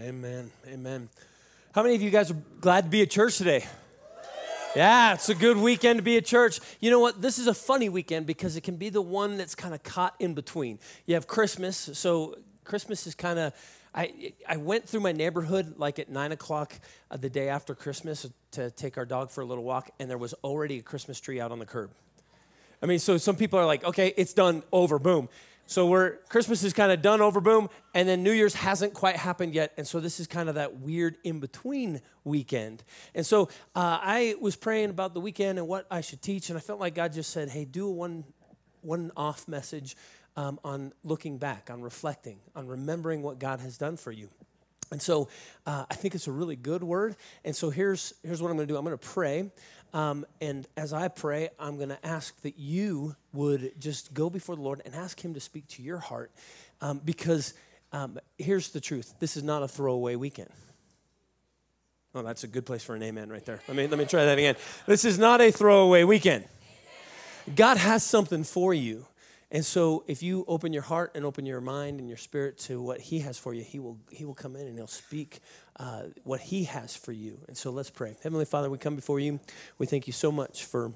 [0.00, 0.50] Amen.
[0.66, 1.10] Amen.
[1.74, 3.66] How many of you guys are glad to be at church today?
[4.74, 6.58] Yeah, it's a good weekend to be at church.
[6.80, 7.20] You know what?
[7.20, 10.14] This is a funny weekend because it can be the one that's kind of caught
[10.18, 10.78] in between.
[11.04, 13.52] You have Christmas, so Christmas is kind of.
[13.94, 16.72] I, I went through my neighborhood like at nine o'clock
[17.10, 20.16] uh, the day after Christmas to take our dog for a little walk, and there
[20.16, 21.90] was already a Christmas tree out on the curb.
[22.82, 25.28] I mean, so some people are like, okay, it's done, over, boom.
[25.70, 29.14] So we're Christmas is kind of done over boom, and then New Year's hasn't quite
[29.14, 32.82] happened yet, and so this is kind of that weird in between weekend.
[33.14, 33.44] And so
[33.76, 36.80] uh, I was praying about the weekend and what I should teach, and I felt
[36.80, 38.24] like God just said, "Hey, do a one
[38.80, 39.96] one off message
[40.34, 44.28] um, on looking back, on reflecting, on remembering what God has done for you."
[44.90, 45.28] And so
[45.66, 47.14] uh, I think it's a really good word.
[47.44, 48.76] And so here's here's what I'm going to do.
[48.76, 49.52] I'm going to pray.
[49.92, 54.56] Um, and as I pray, I'm going to ask that you would just go before
[54.56, 56.30] the Lord and ask Him to speak to your heart.
[56.80, 57.54] Um, because
[57.92, 60.50] um, here's the truth this is not a throwaway weekend.
[62.14, 63.60] Oh, that's a good place for an amen right there.
[63.68, 64.56] Let me, let me try that again.
[64.86, 66.44] This is not a throwaway weekend.
[67.54, 69.06] God has something for you.
[69.52, 72.80] And so if you open your heart and open your mind and your spirit to
[72.80, 75.40] what he has for you, he will, he will come in and he'll speak
[75.76, 77.38] uh, what he has for you.
[77.48, 78.16] And so let's pray.
[78.22, 79.40] Heavenly Father, we come before you.
[79.78, 80.92] We thank you so much for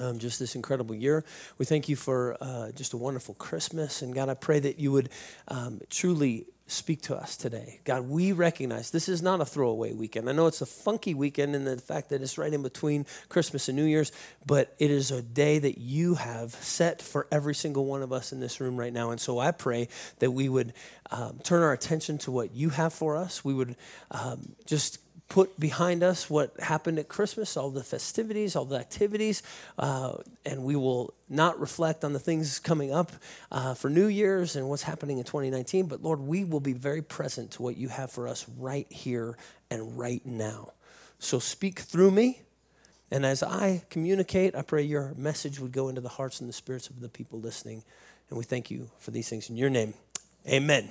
[0.00, 1.24] um, just this incredible year.
[1.56, 4.02] We thank you for uh, just a wonderful Christmas.
[4.02, 5.08] And God, I pray that you would
[5.48, 7.80] um, truly speak to us today.
[7.84, 10.28] God, we recognize this is not a throwaway weekend.
[10.28, 13.68] I know it's a funky weekend in the fact that it's right in between Christmas
[13.68, 14.12] and New Year's,
[14.46, 18.32] but it is a day that you have set for every single one of us
[18.32, 19.10] in this room right now.
[19.10, 19.88] And so I pray
[20.18, 20.74] that we would
[21.10, 23.44] um, turn our attention to what you have for us.
[23.44, 23.74] We would
[24.10, 24.98] um, just
[25.28, 29.42] put behind us what happened at Christmas, all the festivities, all the activities,
[29.78, 30.14] uh,
[30.46, 33.12] and we will not reflect on the things coming up
[33.52, 35.86] uh, for New Year's and what's happening in 2019.
[35.86, 39.36] But Lord, we will be very present to what you have for us right here
[39.70, 40.72] and right now.
[41.18, 42.42] So speak through me.
[43.10, 46.52] And as I communicate, I pray your message would go into the hearts and the
[46.52, 47.82] spirits of the people listening.
[48.28, 49.94] And we thank you for these things in your name.
[50.46, 50.90] Amen.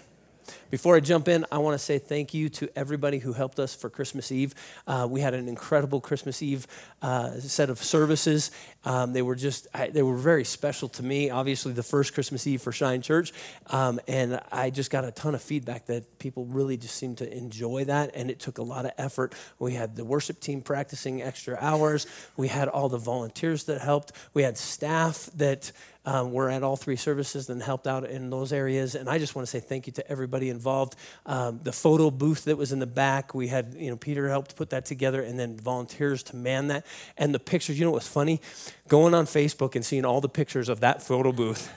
[0.70, 3.74] Before I jump in, I want to say thank you to everybody who helped us
[3.74, 4.54] for Christmas Eve.
[4.86, 6.68] Uh, we had an incredible Christmas Eve
[7.02, 8.52] uh, set of services.
[8.86, 11.30] Um, they were just, I, they were very special to me.
[11.30, 13.34] Obviously, the first Christmas Eve for Shine Church.
[13.68, 17.38] Um, and I just got a ton of feedback that people really just seemed to
[17.38, 18.12] enjoy that.
[18.16, 19.36] And it took a lot of effort.
[19.60, 24.12] We had the worship team practicing extra hours, we had all the volunteers that helped,
[24.34, 25.72] we had staff that
[26.08, 28.96] um, were at all three services and helped out in those areas.
[28.96, 30.96] And I just want to say thank you to everybody involved.
[31.26, 34.56] Um, the photo booth that was in the back, we had, you know, Peter helped
[34.56, 36.86] put that together and then volunteers to man that.
[37.18, 38.40] And the pictures, you know what was funny?
[38.88, 41.70] Going on Facebook and seeing all the pictures of that photo booth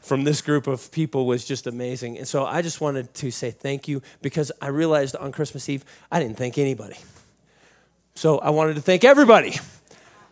[0.00, 2.16] from this group of people was just amazing.
[2.16, 5.84] And so I just wanted to say thank you because I realized on Christmas Eve,
[6.10, 6.96] I didn't thank anybody.
[8.14, 9.56] So I wanted to thank everybody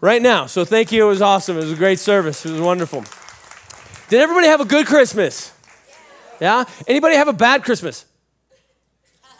[0.00, 0.46] right now.
[0.46, 1.04] So thank you.
[1.04, 1.58] It was awesome.
[1.58, 2.46] It was a great service.
[2.46, 3.04] It was wonderful.
[4.12, 5.54] Did everybody have a good Christmas?
[6.38, 6.66] Yeah?
[6.86, 8.04] Anybody have a bad Christmas?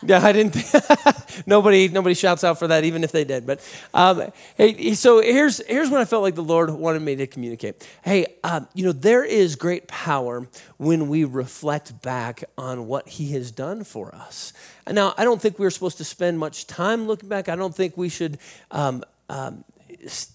[0.03, 0.57] Yeah, I didn't.
[1.47, 3.47] nobody, nobody shouts out for that, even if they did.
[3.47, 3.61] But
[3.93, 7.87] um, hey, so here's here's what I felt like the Lord wanted me to communicate.
[8.03, 13.33] Hey, um, you know, there is great power when we reflect back on what He
[13.33, 14.55] has done for us.
[14.87, 17.51] And now, I don't think we're supposed to spend much time looking back.
[17.51, 18.39] I don't think we should.
[18.71, 19.65] Um, um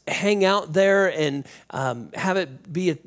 [0.07, 2.97] hang out there and um, have it be a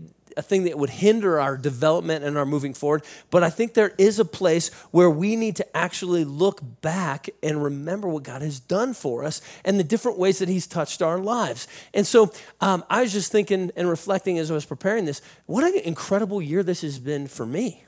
[0.40, 3.04] a thing that would hinder our development and our moving forward.
[3.30, 7.62] But I think there is a place where we need to actually look back and
[7.62, 11.18] remember what God has done for us and the different ways that He's touched our
[11.18, 11.68] lives.
[11.92, 15.62] And so um, I was just thinking and reflecting as I was preparing this what
[15.62, 17.84] an incredible year this has been for me.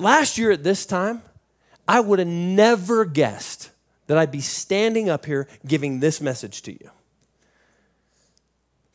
[0.00, 1.20] Last year at this time,
[1.86, 3.70] I would have never guessed
[4.06, 6.90] that I'd be standing up here giving this message to you.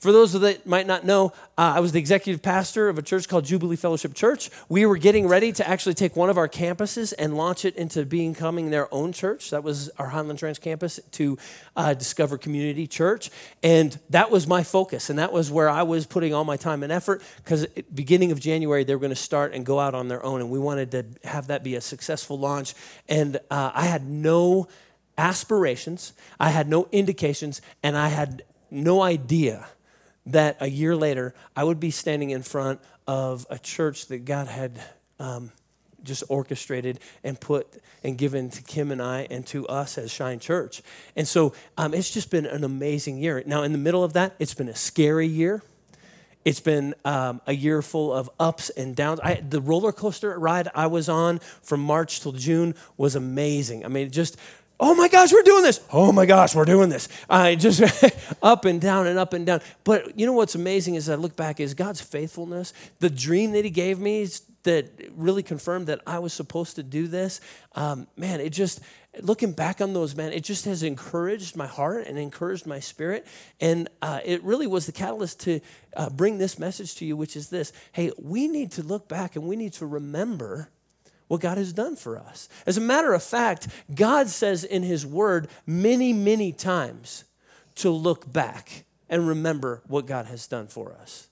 [0.04, 3.30] For those that might not know, uh, I was the executive pastor of a church
[3.30, 4.50] called Jubilee Fellowship Church.
[4.68, 8.06] We were getting ready to actually take one of our campuses and launch it into
[8.06, 9.52] becoming their own church.
[9.52, 11.38] That was our Highland Ranch campus to
[11.78, 13.32] uh, Discover Community Church.
[13.64, 15.10] And that was my focus.
[15.10, 18.42] And that was where I was putting all my time and effort because beginning of
[18.42, 20.42] January, they were going to start and go out on their own.
[20.42, 22.74] And we wanted to have that be a successful launch.
[23.08, 24.68] And uh, I had no
[25.18, 26.12] aspirations,
[26.42, 29.66] I had no indications, and I had no idea
[30.26, 34.48] that a year later I would be standing in front of a church that God
[34.48, 34.82] had
[35.20, 35.52] um,
[36.04, 37.68] just orchestrated and put
[38.04, 40.82] and given to Kim and I and to us as Shine Church.
[41.16, 43.42] And so um, it's just been an amazing year.
[43.46, 45.64] Now, in the middle of that, it's been a scary year.
[46.46, 49.22] It's been um, a year full of ups and downs.
[49.24, 53.86] I, the roller coaster ride I was on from March till June was amazing.
[53.86, 54.36] I mean, just
[54.80, 55.80] oh my gosh, we're doing this.
[55.92, 57.08] Oh my gosh, we're doing this.
[57.30, 57.82] I just
[58.44, 59.62] up and down and up and down.
[59.84, 62.74] But you know what's amazing is I look back is God's faithfulness.
[63.00, 64.28] The dream that He gave me
[64.64, 67.42] that really confirmed that I was supposed to do this.
[67.76, 68.82] Um, man, it just
[69.22, 73.28] looking back on those, man, it just has encouraged my heart and encouraged my spirit.
[73.60, 75.60] And uh, it really was the catalyst to
[75.96, 79.36] uh, bring this message to you, which is this hey, we need to look back
[79.36, 80.70] and we need to remember
[81.34, 82.48] what God has done for us.
[82.68, 87.24] As a matter of fact, God says in His Word many, many times
[87.78, 91.28] to look back and remember what God has done for us.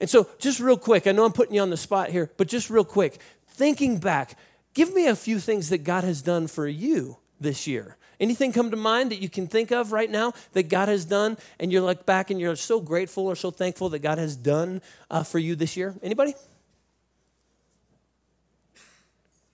[0.00, 2.48] And so, just real quick, I know I'm putting you on the spot here, but
[2.48, 4.36] just real quick, thinking back,
[4.74, 7.96] give me a few things that God has done for you this year.
[8.18, 11.38] Anything come to mind that you can think of right now that God has done,
[11.60, 14.82] and you're look back and you're so grateful or so thankful that God has done
[15.12, 15.94] uh, for you this year?
[16.02, 16.34] Anybody?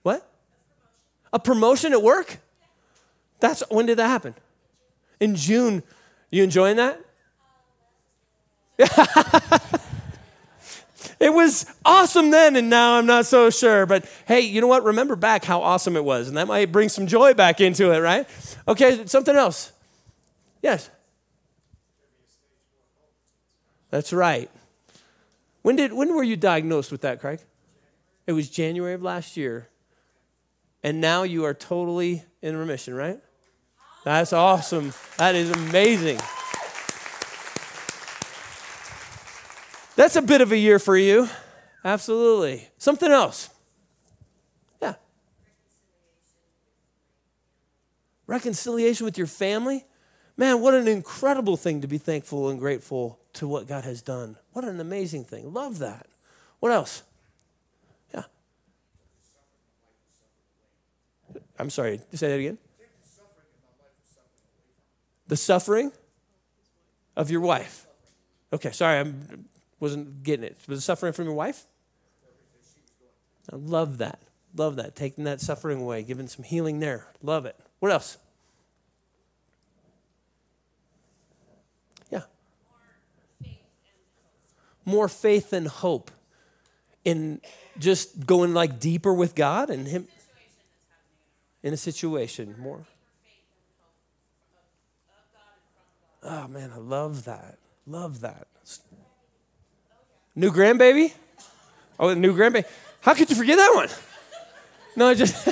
[0.03, 0.29] What?
[1.31, 2.39] A promotion at work?
[3.39, 4.35] That's when did that happen?
[5.19, 5.83] In June.
[6.31, 7.01] You enjoying that?
[11.19, 13.85] it was awesome then, and now I'm not so sure.
[13.85, 14.83] But hey, you know what?
[14.83, 17.99] Remember back how awesome it was, and that might bring some joy back into it,
[17.99, 18.27] right?
[18.67, 19.71] Okay, something else.
[20.61, 20.89] Yes.
[23.89, 24.49] That's right.
[25.61, 27.39] When did when were you diagnosed with that, Craig?
[28.27, 29.67] It was January of last year
[30.83, 33.19] and now you are totally in remission, right?
[34.03, 34.93] That's awesome.
[35.17, 36.19] That is amazing.
[39.95, 41.27] That's a bit of a year for you.
[41.83, 42.69] Absolutely.
[42.77, 43.49] Something else.
[44.81, 44.93] Yeah.
[48.27, 49.85] Reconciliation with your family.
[50.37, 54.37] Man, what an incredible thing to be thankful and grateful to what God has done.
[54.53, 55.53] What an amazing thing.
[55.53, 56.07] Love that.
[56.61, 57.03] What else?
[61.59, 62.57] I'm sorry, say that again.
[65.27, 65.91] The suffering
[67.15, 67.85] of your wife.
[68.53, 69.13] Okay, sorry, I
[69.79, 70.57] wasn't getting it.
[70.67, 71.65] Was the suffering from your wife?
[73.51, 74.19] I love that.
[74.55, 74.95] Love that.
[74.95, 77.07] Taking that suffering away, giving some healing there.
[77.21, 77.55] Love it.
[77.79, 78.17] What else?
[82.09, 82.23] Yeah.
[84.85, 86.09] More faith and hope
[87.05, 87.41] in
[87.77, 90.07] just going like deeper with God and Him
[91.63, 92.85] in a situation more.
[96.23, 97.57] Oh man, I love that.
[97.87, 98.47] Love that.
[100.35, 101.13] New grandbaby?
[101.99, 102.65] Oh, new grandbaby.
[103.01, 103.89] How could you forget that one?
[104.95, 105.49] No, I just.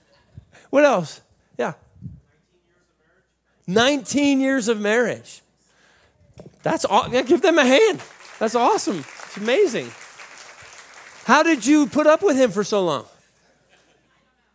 [0.70, 1.20] what else?
[1.56, 1.74] Yeah.
[3.66, 5.40] 19 years of marriage.
[6.62, 7.08] That's all.
[7.08, 8.00] Yeah, give them a hand.
[8.38, 8.98] That's awesome.
[8.98, 9.90] It's amazing.
[11.24, 13.06] How did you put up with him for so long?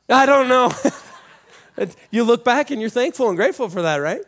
[0.09, 0.71] I don't know.
[2.11, 4.21] you look back and you're thankful and grateful for that, right?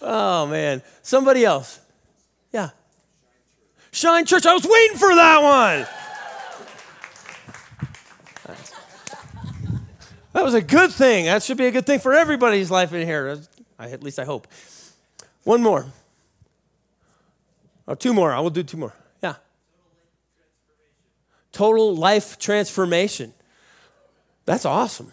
[0.00, 0.82] oh, man.
[1.02, 1.80] Somebody else.
[2.52, 2.70] Yeah.
[3.92, 4.46] Shine Church.
[4.46, 5.86] I was waiting for that one.
[10.32, 11.26] That was a good thing.
[11.26, 13.38] That should be a good thing for everybody's life in here.
[13.78, 14.48] at least I hope.
[15.44, 15.86] One more.
[17.88, 18.32] Oh, two more.
[18.32, 18.94] I will do two more.
[19.22, 19.34] Yeah.
[21.50, 23.32] Total life transformation.
[24.44, 25.12] That's awesome.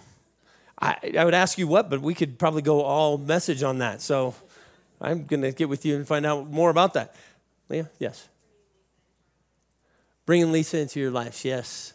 [0.82, 4.02] I, I would ask you what, but we could probably go all message on that.
[4.02, 4.34] So
[5.02, 7.16] I'm going to get with you and find out more about that.
[7.68, 7.90] Leah?
[8.00, 8.28] Yes.
[10.26, 11.94] Bringing Lisa into your life, yes.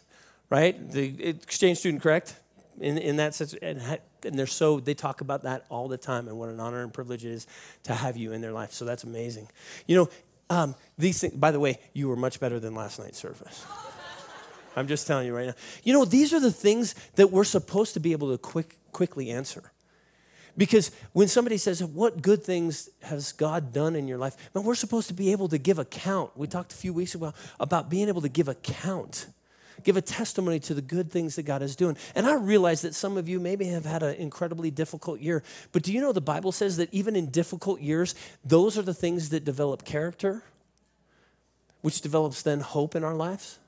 [0.50, 0.90] Right?
[0.90, 2.36] The exchange student, correct?
[2.80, 3.80] In, in that sense, and,
[4.24, 6.92] and they're so, they talk about that all the time and what an honor and
[6.92, 7.46] privilege it is
[7.84, 8.72] to have you in their life.
[8.72, 9.48] So that's amazing.
[9.86, 10.08] You know,
[10.50, 13.64] um, these things, by the way, you were much better than last night's service.
[14.76, 15.54] I'm just telling you right now.
[15.82, 19.30] You know, these are the things that we're supposed to be able to quick, quickly
[19.30, 19.70] answer.
[20.56, 24.36] Because when somebody says, What good things has God done in your life?
[24.54, 26.30] Man, we're supposed to be able to give account.
[26.36, 29.26] We talked a few weeks ago about being able to give account
[29.84, 31.96] give a testimony to the good things that God is doing.
[32.14, 35.82] And I realize that some of you maybe have had an incredibly difficult year, but
[35.82, 38.14] do you know the Bible says that even in difficult years,
[38.44, 40.42] those are the things that develop character,
[41.82, 43.58] which develops then hope in our lives?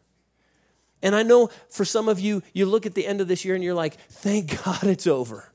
[1.02, 3.54] And I know for some of you, you look at the end of this year
[3.54, 5.52] and you're like, thank God it's over.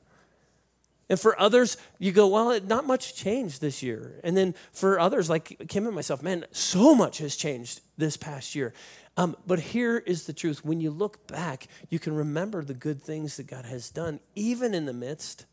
[1.08, 4.18] And for others, you go, well, not much changed this year.
[4.24, 8.54] And then for others, like Kim and myself, man, so much has changed this past
[8.54, 8.72] year.
[9.16, 13.02] Um, but here is the truth when you look back, you can remember the good
[13.02, 15.44] things that God has done, even in the midst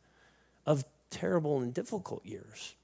[0.65, 2.75] of terrible and difficult years.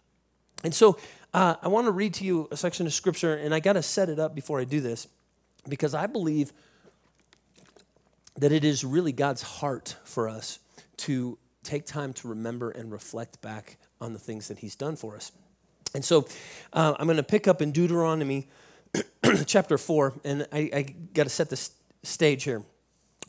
[0.64, 0.98] And so
[1.34, 3.84] uh, I want to read to you a section of scripture, and I got to
[3.84, 5.08] set it up before I do this
[5.70, 6.52] because I believe
[8.38, 10.60] that it is really God's heart for us
[10.98, 15.16] to take time to remember and reflect back on the things that He's done for
[15.16, 15.32] us.
[15.94, 16.28] And so
[16.74, 18.50] uh, I'm going to pick up in Deuteronomy
[19.46, 20.82] chapter 4, and I, I
[21.14, 21.70] got to set the
[22.04, 22.64] stage here.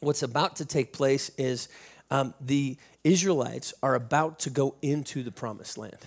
[0.00, 1.68] What's about to take place is
[2.11, 5.99] um, the Israelites are about to go into the promised land.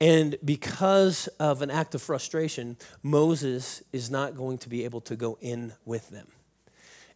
[0.00, 5.16] And because of an act of frustration, Moses is not going to be able to
[5.16, 6.26] go in with them.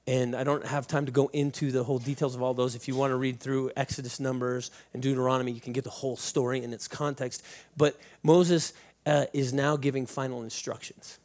[0.06, 2.76] And I don't have time to go into the whole details of all those.
[2.76, 6.16] If you want to read through Exodus, Numbers, and Deuteronomy, you can get the whole
[6.16, 7.44] story in its context.
[7.76, 8.72] But Moses
[9.04, 11.18] uh, is now giving final instructions.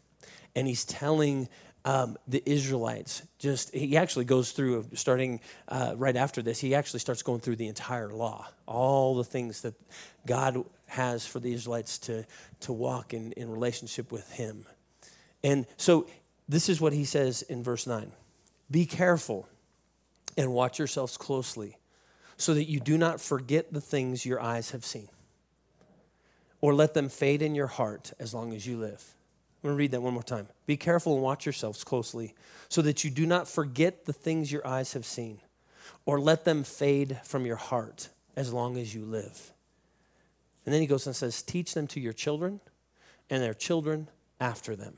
[0.55, 1.48] And he's telling
[1.84, 7.00] um, the Israelites, just, he actually goes through, starting uh, right after this, he actually
[7.00, 9.74] starts going through the entire law, all the things that
[10.27, 12.25] God has for the Israelites to,
[12.62, 14.65] to walk in, in relationship with him.
[15.43, 16.08] And so
[16.48, 18.12] this is what he says in verse 9
[18.70, 19.48] Be careful
[20.38, 21.77] and watch yourselves closely
[22.38, 25.10] so that you do not forget the things your eyes have seen
[26.60, 29.15] or let them fade in your heart as long as you live.
[29.63, 30.48] I'm going to read that one more time.
[30.65, 32.34] Be careful and watch yourselves closely
[32.68, 35.39] so that you do not forget the things your eyes have seen
[36.06, 39.53] or let them fade from your heart as long as you live.
[40.65, 42.60] And then he goes and says, Teach them to your children
[43.30, 44.98] and their children after them.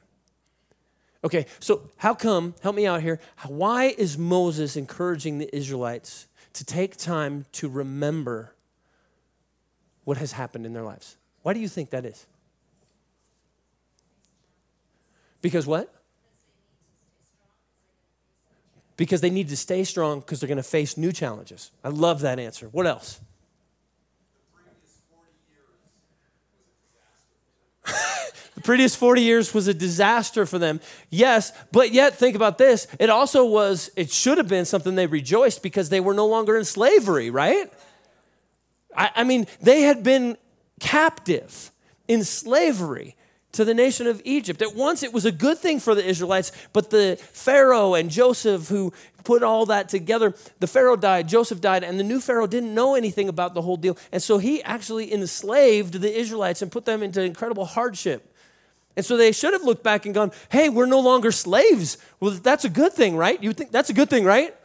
[1.25, 6.65] Okay, so how come, help me out here, why is Moses encouraging the Israelites to
[6.65, 8.53] take time to remember
[10.03, 11.17] what has happened in their lives?
[11.41, 12.25] Why do you think that is?
[15.43, 15.93] Because what?
[18.95, 21.69] Because they need to stay strong because they're going to face new challenges.
[21.83, 22.69] I love that answer.
[22.69, 23.19] What else?
[28.55, 30.79] the previous 40 years was a disaster for them.
[31.09, 32.87] Yes, but yet think about this.
[32.97, 36.57] It also was, it should have been something they rejoiced because they were no longer
[36.57, 37.69] in slavery, right?
[38.95, 40.37] I, I mean, they had been
[40.79, 41.71] captive
[42.07, 43.17] in slavery
[43.53, 44.61] to the nation of Egypt.
[44.61, 48.67] At once it was a good thing for the Israelites, but the Pharaoh and Joseph,
[48.67, 48.93] who
[49.23, 52.95] put all that together, the Pharaoh died, Joseph died, and the new Pharaoh didn't know
[52.95, 53.97] anything about the whole deal.
[54.11, 58.29] And so he actually enslaved the Israelites and put them into incredible hardship.
[58.95, 61.97] And so they should have looked back and gone, hey, we're no longer slaves.
[62.19, 63.41] Well, that's a good thing, right?
[63.41, 64.55] You think that's a good thing, right?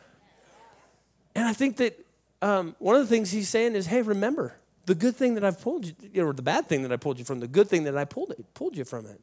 [1.35, 2.05] And I think that
[2.43, 4.55] um, one of the things he's saying is, hey, remember,
[4.89, 7.25] the good thing that I've pulled you, or the bad thing that I pulled you
[7.25, 9.21] from, the good thing that I pulled, it, pulled you from it.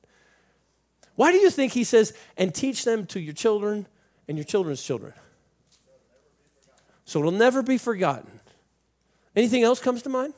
[1.15, 3.87] Why do you think he says, and teach them to your children
[4.27, 5.13] and your children's children?
[7.05, 8.39] So it'll never be forgotten.
[9.35, 10.35] Anything else comes to mind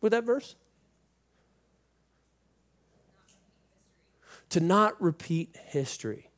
[0.00, 0.54] with that verse?
[4.50, 6.30] To not repeat history.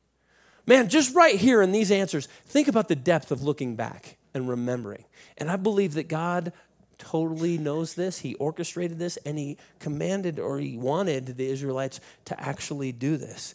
[0.66, 4.49] Man, just right here in these answers, think about the depth of looking back and
[4.49, 5.04] remembering.
[5.37, 6.54] And I believe that God
[7.02, 8.21] totally knows this.
[8.21, 13.54] He orchestrated this and he commanded or he wanted the Israelites to actually do this.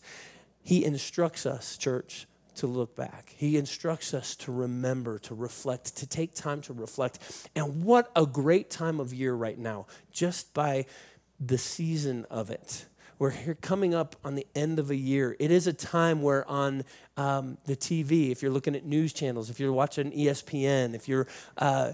[0.62, 3.34] He instructs us, church, to look back.
[3.38, 7.50] He instructs us to remember, to reflect, to take time to reflect.
[7.56, 10.86] And what a great time of year right now, just by
[11.40, 12.86] the season of it.
[13.20, 15.36] We're here coming up on the end of a year.
[15.40, 16.84] It is a time where on
[17.16, 21.28] um, the TV, if you're looking at news channels, if you're watching ESPN, if you're
[21.58, 21.94] uh,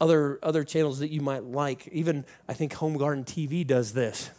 [0.00, 1.88] other other channels that you might like.
[1.88, 4.30] Even I think Home Garden TV does this.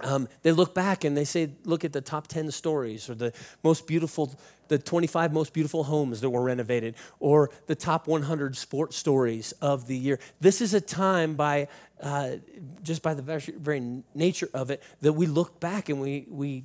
[0.00, 3.32] Um, they look back and they say, look at the top 10 stories or the
[3.62, 4.34] most beautiful,
[4.66, 9.86] the 25 most beautiful homes that were renovated or the top 100 sports stories of
[9.86, 10.18] the year.
[10.40, 11.68] This is a time by,
[12.02, 12.36] uh,
[12.82, 16.64] just by the very, nature of it, that we look back and we, we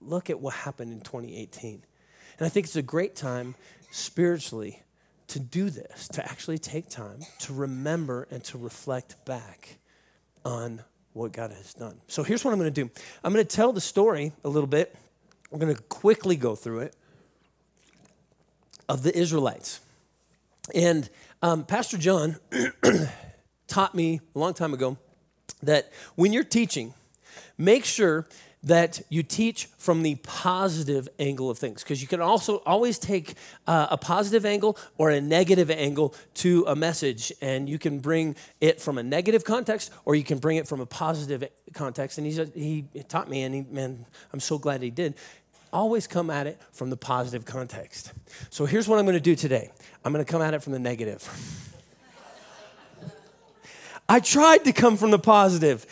[0.00, 1.82] look at what happened in 2018.
[2.38, 3.56] And I think it's a great time
[3.90, 4.82] spiritually
[5.28, 9.78] to do this, to actually take time to remember and to reflect back
[10.44, 12.00] on what God has done.
[12.08, 12.90] So here's what I'm going to do
[13.22, 14.94] I'm going to tell the story a little bit.
[15.50, 16.96] We're going to quickly go through it
[18.88, 19.80] of the Israelites.
[20.74, 21.08] And
[21.42, 22.36] um, Pastor John
[23.68, 24.98] taught me a long time ago
[25.62, 26.94] that when you're teaching,
[27.56, 28.26] make sure
[28.64, 31.82] that you teach from the positive angle of things.
[31.82, 33.34] Because you can also always take
[33.66, 38.34] uh, a positive angle or a negative angle to a message and you can bring
[38.60, 41.44] it from a negative context or you can bring it from a positive
[41.74, 42.18] context.
[42.18, 45.14] And he's, he taught me and he, man i'm so glad he did.
[45.72, 48.12] Always come at it from the positive context.
[48.50, 49.70] So here's what I'm going to do today.
[50.04, 51.28] I'm going to come at it from the negative.
[54.08, 55.86] I tried to come from the positive,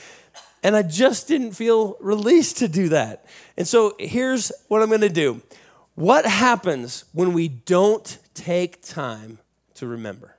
[0.62, 3.24] and I just didn't feel released to do that.
[3.56, 5.42] And so here's what I'm going to do
[5.94, 9.38] What happens when we don't take time
[9.74, 10.36] to remember?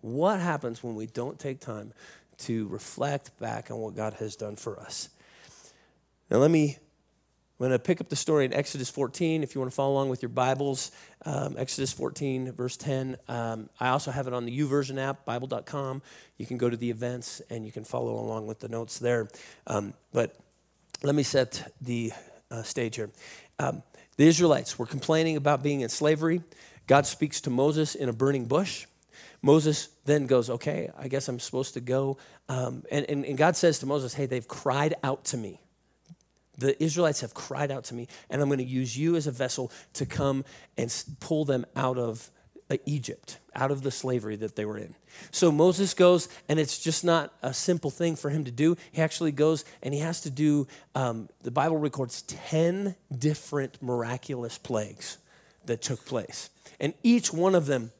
[0.00, 1.92] What happens when we don't take time
[2.38, 5.08] to reflect back on what God has done for us?
[6.30, 6.78] Now, let me
[7.58, 9.94] I'm going to pick up the story in Exodus 14 if you want to follow
[9.94, 10.90] along with your Bibles.
[11.24, 13.16] Um, Exodus 14, verse 10.
[13.28, 16.02] Um, I also have it on the YouVersion app, Bible.com.
[16.36, 19.30] You can go to the events and you can follow along with the notes there.
[19.66, 20.36] Um, but
[21.02, 22.12] let me set the
[22.50, 23.08] uh, stage here.
[23.58, 23.82] Um,
[24.18, 26.42] the Israelites were complaining about being in slavery.
[26.86, 28.84] God speaks to Moses in a burning bush.
[29.40, 32.18] Moses then goes, Okay, I guess I'm supposed to go.
[32.50, 35.62] Um, and, and, and God says to Moses, Hey, they've cried out to me
[36.58, 39.30] the Israelites have cried out to me, and I'm going to use you as a
[39.30, 40.44] vessel to come
[40.76, 42.30] and pull them out of
[42.68, 44.94] uh, Egypt, out of the slavery that they were in.
[45.30, 48.76] So Moses goes, and it's just not a simple thing for him to do.
[48.90, 54.58] He actually goes and he has to do, um, the Bible records 10 different miraculous
[54.58, 55.18] plagues
[55.66, 56.50] that took place.
[56.80, 57.92] And each one of them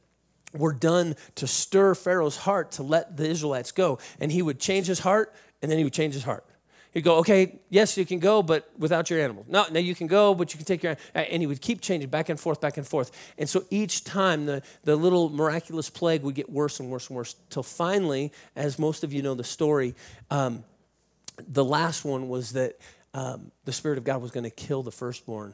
[0.53, 3.99] were done to stir Pharaoh's heart to let the Israelites go.
[4.19, 6.45] And he would change his heart, and then he would change his heart.
[6.93, 9.45] He'd go, okay, yes, you can go, but without your animal.
[9.47, 12.09] No, no, you can go, but you can take your And he would keep changing
[12.09, 13.11] back and forth, back and forth.
[13.37, 17.17] And so each time the, the little miraculous plague would get worse and worse and
[17.17, 19.95] worse till finally, as most of you know the story,
[20.31, 20.63] um,
[21.47, 22.77] the last one was that
[23.13, 25.53] um, the Spirit of God was going to kill the firstborn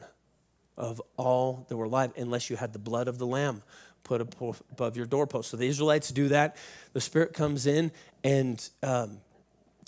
[0.76, 3.62] of all that were alive unless you had the blood of the lamb
[4.02, 5.50] put above your doorpost.
[5.50, 6.56] So the Israelites do that.
[6.92, 7.90] The Spirit comes in
[8.22, 9.18] and um,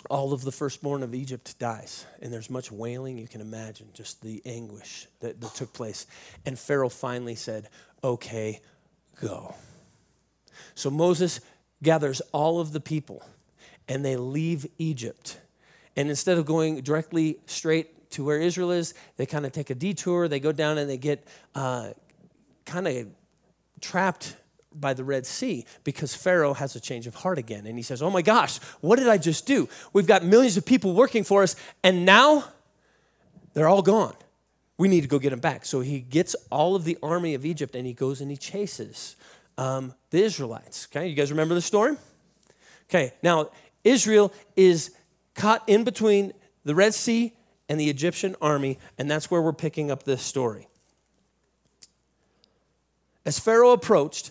[0.09, 2.07] all of the firstborn of Egypt dies.
[2.21, 6.07] And there's much wailing you can imagine, just the anguish that, that took place.
[6.45, 7.69] And Pharaoh finally said,
[8.05, 8.61] Okay,
[9.21, 9.55] go.
[10.75, 11.41] So Moses
[11.83, 13.23] gathers all of the people
[13.89, 15.39] and they leave Egypt.
[15.97, 19.75] And instead of going directly straight to where Israel is, they kind of take a
[19.75, 20.29] detour.
[20.29, 21.91] They go down and they get uh,
[22.65, 23.07] kind of
[23.81, 24.37] trapped
[24.81, 27.67] by the Red Sea because Pharaoh has a change of heart again.
[27.67, 29.69] And he says, Oh my gosh, what did I just do?
[29.93, 32.45] We've got millions of people working for us, and now
[33.55, 34.15] they're all gone.
[34.79, 35.65] We need to go get them back.
[35.65, 39.17] So he gets all of the army of Egypt and he goes and he chases
[39.57, 40.87] um, the Israelites.
[40.91, 41.97] Okay, you guys remember the story?
[42.91, 43.51] Okay, now
[43.85, 44.95] Israel is
[45.35, 46.33] caught in between
[46.65, 47.33] the Red Sea
[47.69, 50.69] and the Egyptian army, and that's where we're picking up this story.
[53.25, 54.31] As Pharaoh approached,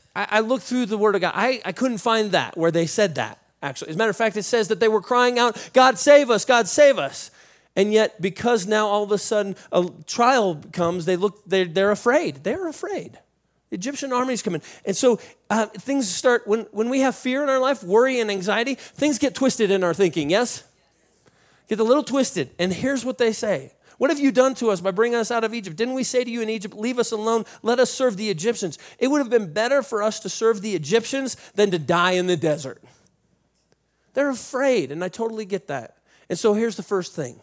[0.15, 1.33] I, I looked through the Word of God.
[1.35, 3.89] I, I couldn't find that where they said that, actually.
[3.89, 6.45] As a matter of fact, it says that they were crying out, God save us,
[6.45, 7.31] God save us.
[7.75, 11.91] And yet, because now all of a sudden a trial comes, they look, they're, they're
[11.91, 12.43] afraid.
[12.43, 13.17] They're afraid.
[13.69, 14.61] The Egyptian armies come in.
[14.85, 15.19] And so
[15.49, 19.17] uh, things start, when, when we have fear in our life, worry and anxiety, things
[19.17, 20.65] get twisted in our thinking, yes?
[21.69, 22.49] Get a little twisted.
[22.59, 23.71] And here's what they say
[24.01, 25.77] what have you done to us by bringing us out of Egypt?
[25.77, 28.79] Didn't we say to you in Egypt, Leave us alone, let us serve the Egyptians?
[28.97, 32.25] It would have been better for us to serve the Egyptians than to die in
[32.25, 32.81] the desert.
[34.15, 35.97] They're afraid, and I totally get that.
[36.29, 37.41] And so here's the first thing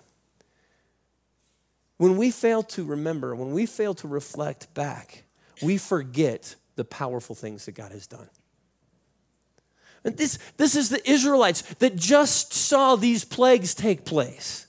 [1.97, 5.23] when we fail to remember, when we fail to reflect back,
[5.63, 8.29] we forget the powerful things that God has done.
[10.03, 14.68] And this, this is the Israelites that just saw these plagues take place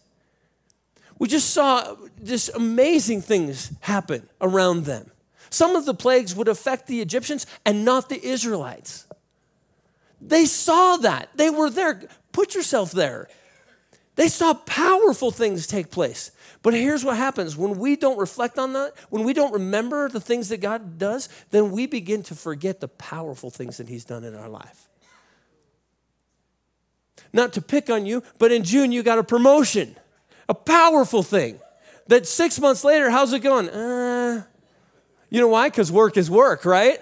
[1.19, 5.11] we just saw just amazing things happen around them.
[5.49, 9.05] Some of the plagues would affect the Egyptians and not the Israelites.
[10.21, 11.29] They saw that.
[11.35, 12.03] They were there.
[12.31, 13.27] Put yourself there.
[14.15, 16.31] They saw powerful things take place.
[16.61, 20.19] But here's what happens when we don't reflect on that, when we don't remember the
[20.19, 24.25] things that God does, then we begin to forget the powerful things that He's done
[24.25, 24.89] in our life.
[27.31, 29.95] Not to pick on you, but in June you got a promotion
[30.49, 31.59] a powerful thing.
[32.07, 33.69] That six months later, how's it going?
[33.69, 34.43] Uh,
[35.29, 35.69] you know why?
[35.69, 37.01] Because work is work, right?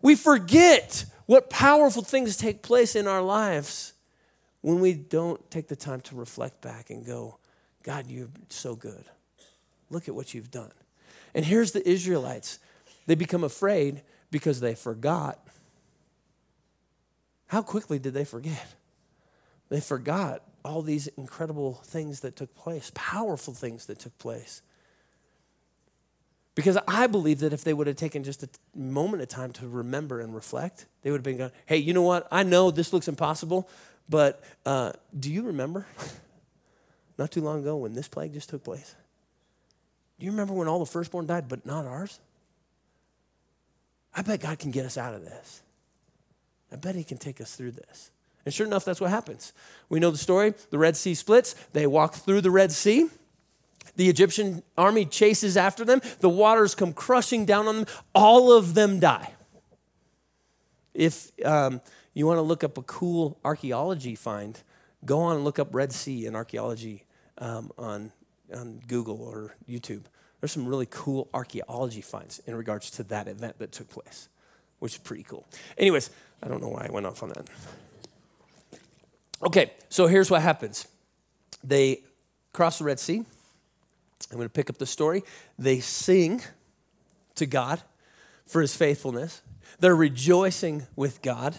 [0.00, 3.92] We forget what powerful things take place in our lives
[4.62, 7.38] when we don't take the time to reflect back and go,
[7.82, 9.04] God, you're so good.
[9.90, 10.72] Look at what you've done.
[11.34, 12.58] And here's the Israelites
[13.06, 15.38] they become afraid because they forgot.
[17.48, 18.66] How quickly did they forget?
[19.68, 24.62] They forgot all these incredible things that took place, powerful things that took place.
[26.54, 29.68] Because I believe that if they would have taken just a moment of time to
[29.68, 32.28] remember and reflect, they would have been going, hey, you know what?
[32.30, 33.68] I know this looks impossible,
[34.08, 35.86] but uh, do you remember
[37.18, 38.94] not too long ago when this plague just took place?
[40.18, 42.20] Do you remember when all the firstborn died, but not ours?
[44.14, 45.62] I bet God can get us out of this.
[46.70, 48.10] I bet He can take us through this.
[48.44, 49.52] And sure enough, that's what happens.
[49.88, 50.54] We know the story.
[50.70, 51.54] The Red Sea splits.
[51.72, 53.08] They walk through the Red Sea.
[53.96, 56.00] The Egyptian army chases after them.
[56.20, 57.86] The waters come crushing down on them.
[58.14, 59.32] All of them die.
[60.94, 61.80] If um,
[62.14, 64.60] you want to look up a cool archaeology find,
[65.04, 67.04] go on and look up Red Sea and archaeology
[67.38, 68.12] um, on,
[68.54, 70.02] on Google or YouTube.
[70.40, 74.28] There's some really cool archaeology finds in regards to that event that took place,
[74.80, 75.46] which is pretty cool.
[75.78, 76.10] Anyways,
[76.42, 77.48] I don't know why I went off on that.
[79.44, 80.86] Okay, so here's what happens
[81.64, 82.02] they
[82.52, 83.24] cross the Red Sea.
[84.30, 85.24] I'm going to pick up the story.
[85.58, 86.40] They sing
[87.34, 87.82] to God
[88.46, 89.42] for his faithfulness.
[89.80, 91.58] They're rejoicing with God,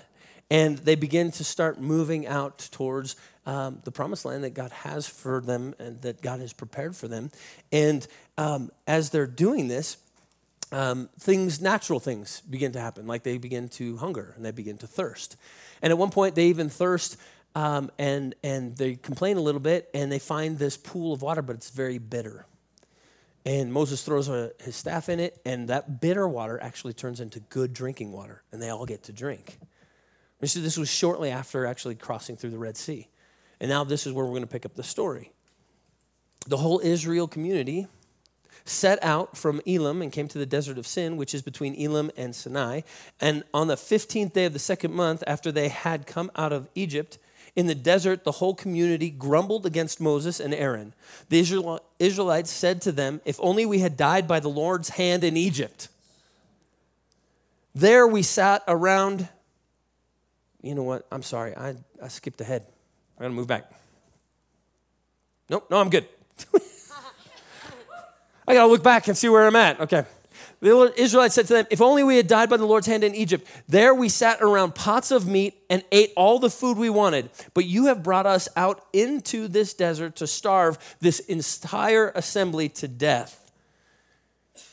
[0.49, 5.05] and they begin to start moving out towards um, the promised land that God has
[5.05, 7.31] for them and that God has prepared for them.
[7.73, 9.97] And um, as they're doing this,
[10.71, 13.07] um, things, natural things, begin to happen.
[13.07, 15.35] Like they begin to hunger and they begin to thirst.
[15.81, 17.17] And at one point, they even thirst
[17.55, 21.41] um, and and they complain a little bit, and they find this pool of water,
[21.41, 22.45] but it's very bitter.
[23.45, 27.41] And Moses throws a, his staff in it, and that bitter water actually turns into
[27.41, 29.57] good drinking water, and they all get to drink.
[30.39, 33.07] This was shortly after actually crossing through the Red Sea.
[33.61, 35.31] And now this is where we're going to pick up the story.
[36.47, 37.87] The whole Israel community
[38.65, 42.11] set out from Elim and came to the desert of Sin, which is between Elim
[42.17, 42.81] and Sinai.
[43.21, 46.69] And on the 15th day of the second month, after they had come out of
[46.75, 47.17] Egypt,
[47.55, 50.93] in the desert, the whole community grumbled against Moses and Aaron.
[51.29, 51.39] The
[51.99, 55.87] Israelites said to them, If only we had died by the Lord's hand in Egypt.
[57.75, 59.27] There we sat around.
[60.61, 61.05] You know what?
[61.11, 61.55] I'm sorry.
[61.55, 62.65] I, I skipped ahead.
[63.17, 63.71] I gotta move back.
[65.49, 66.07] Nope, no, I'm good.
[68.47, 69.79] I gotta look back and see where I'm at.
[69.81, 70.05] Okay.
[70.63, 73.13] The Israelites said to them, If only we had died by the Lord's hand in
[73.15, 73.45] Egypt.
[73.67, 77.29] There we sat around pots of meat and ate all the food we wanted.
[77.53, 82.87] But you have brought us out into this desert to starve this entire assembly to
[82.87, 83.51] death.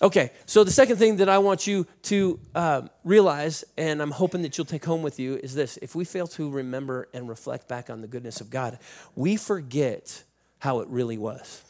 [0.00, 4.42] Okay, so the second thing that I want you to uh, realize, and I'm hoping
[4.42, 5.76] that you'll take home with you, is this.
[5.78, 8.78] If we fail to remember and reflect back on the goodness of God,
[9.16, 10.22] we forget
[10.60, 11.64] how it really was.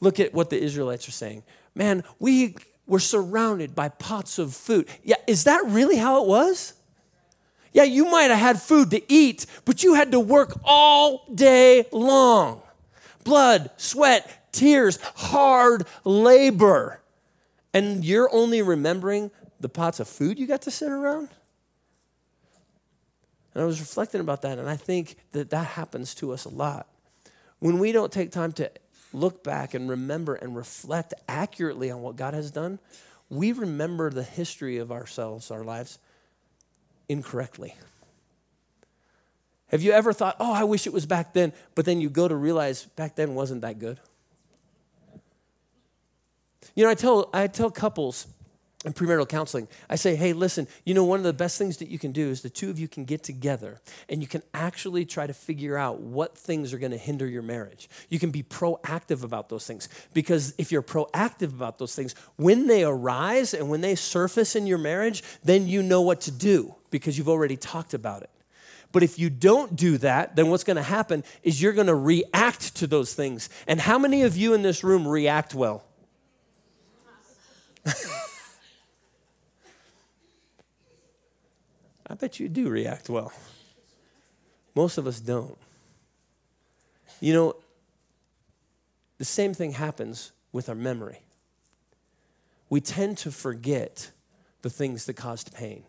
[0.00, 1.44] Look at what the Israelites are saying
[1.78, 4.88] man, we were surrounded by pots of food.
[5.04, 6.74] Yeah, is that really how it was?
[7.72, 11.86] Yeah, you might have had food to eat, but you had to work all day
[11.92, 12.62] long.
[13.24, 17.00] Blood, sweat, tears, hard labor.
[17.72, 21.28] And you're only remembering the pots of food you got to sit around?
[23.54, 26.48] And I was reflecting about that, and I think that that happens to us a
[26.48, 26.88] lot.
[27.58, 28.70] When we don't take time to
[29.12, 32.78] look back and remember and reflect accurately on what God has done,
[33.30, 35.98] we remember the history of ourselves, our lives,
[37.08, 37.74] incorrectly.
[39.68, 42.26] Have you ever thought, oh, I wish it was back then, but then you go
[42.26, 44.00] to realize back then wasn't that good?
[46.74, 48.26] You know, I tell, I tell couples,
[48.84, 51.88] in premarital counseling, I say, hey, listen, you know, one of the best things that
[51.88, 55.04] you can do is the two of you can get together and you can actually
[55.04, 57.88] try to figure out what things are going to hinder your marriage.
[58.08, 62.68] You can be proactive about those things because if you're proactive about those things, when
[62.68, 66.76] they arise and when they surface in your marriage, then you know what to do
[66.90, 68.30] because you've already talked about it.
[68.92, 71.96] But if you don't do that, then what's going to happen is you're going to
[71.96, 73.50] react to those things.
[73.66, 75.84] And how many of you in this room react well?
[82.10, 83.32] I bet you do react well.
[84.74, 85.58] Most of us don't.
[87.20, 87.56] You know,
[89.18, 91.20] the same thing happens with our memory.
[92.70, 94.10] We tend to forget
[94.62, 95.84] the things that caused pain.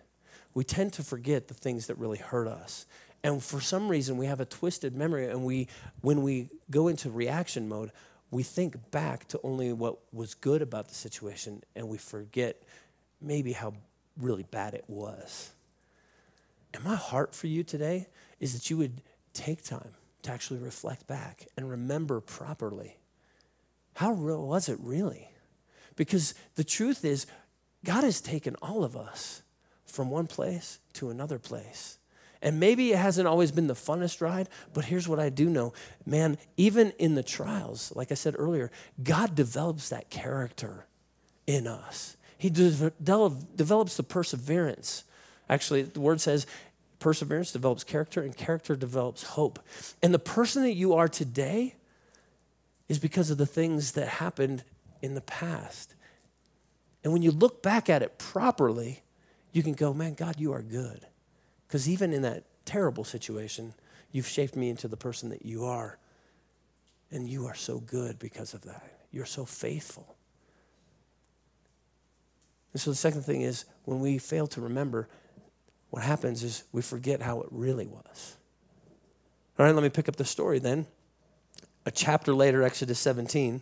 [0.54, 2.86] We tend to forget the things that really hurt us.
[3.24, 5.68] And for some reason, we have a twisted memory, and we,
[6.02, 7.92] when we go into reaction mode,
[8.32, 12.62] we think back to only what was good about the situation, and we forget
[13.22, 13.74] maybe how
[14.18, 15.52] really bad it was.
[16.74, 18.08] And my heart for you today
[18.40, 19.02] is that you would
[19.34, 22.98] take time to actually reflect back and remember properly.
[23.96, 25.30] How real was it really?
[25.96, 27.26] Because the truth is,
[27.84, 29.42] God has taken all of us
[29.86, 31.98] from one place to another place.
[32.42, 35.74] And maybe it hasn't always been the funnest ride, but here's what I do know
[36.06, 38.72] man, even in the trials, like I said earlier,
[39.04, 40.86] God develops that character
[41.46, 42.16] in us.
[42.38, 45.04] He de- develops the perseverance.
[45.50, 46.46] Actually, the word says
[47.00, 49.60] perseverance develops character, and character develops hope.
[50.04, 51.76] And the person that you are today
[52.88, 54.64] is because of the things that happened
[55.02, 55.96] in the past.
[57.04, 59.02] And when you look back at it properly,
[59.52, 61.06] you can go, man, God, you are good.
[61.68, 63.74] Because even in that terrible situation,
[64.12, 65.98] you've shaped me into the person that you are.
[67.12, 68.84] And you are so good because of that.
[69.12, 70.16] You're so faithful.
[72.74, 75.08] And so the second thing is when we fail to remember,
[75.90, 78.38] what happens is we forget how it really was.
[79.58, 80.88] All right, let me pick up the story then.
[81.86, 83.62] A chapter later, Exodus 17.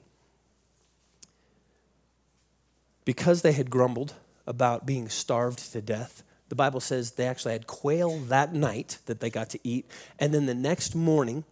[3.06, 4.14] Because they had grumbled
[4.46, 9.20] about being starved to death, the Bible says they actually had quail that night that
[9.20, 9.90] they got to eat.
[10.20, 11.46] And then the next morning,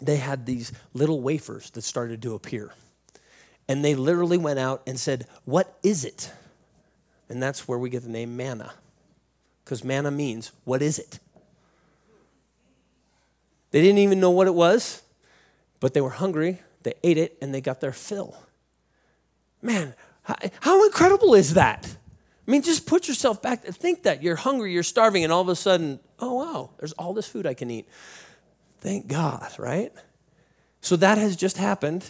[0.00, 2.72] they had these little wafers that started to appear.
[3.68, 6.30] And they literally went out and said, What is it?
[7.28, 8.74] And that's where we get the name manna.
[9.64, 11.18] Because manna means, What is it?
[13.70, 15.02] They didn't even know what it was,
[15.80, 16.60] but they were hungry.
[16.84, 18.36] They ate it and they got their fill.
[19.60, 19.94] Man,
[20.60, 21.96] how incredible is that?
[22.46, 23.64] I mean, just put yourself back.
[23.64, 26.92] To think that you're hungry, you're starving, and all of a sudden, oh, wow, there's
[26.92, 27.88] all this food I can eat.
[28.80, 29.92] Thank God, right?
[30.80, 32.08] So that has just happened.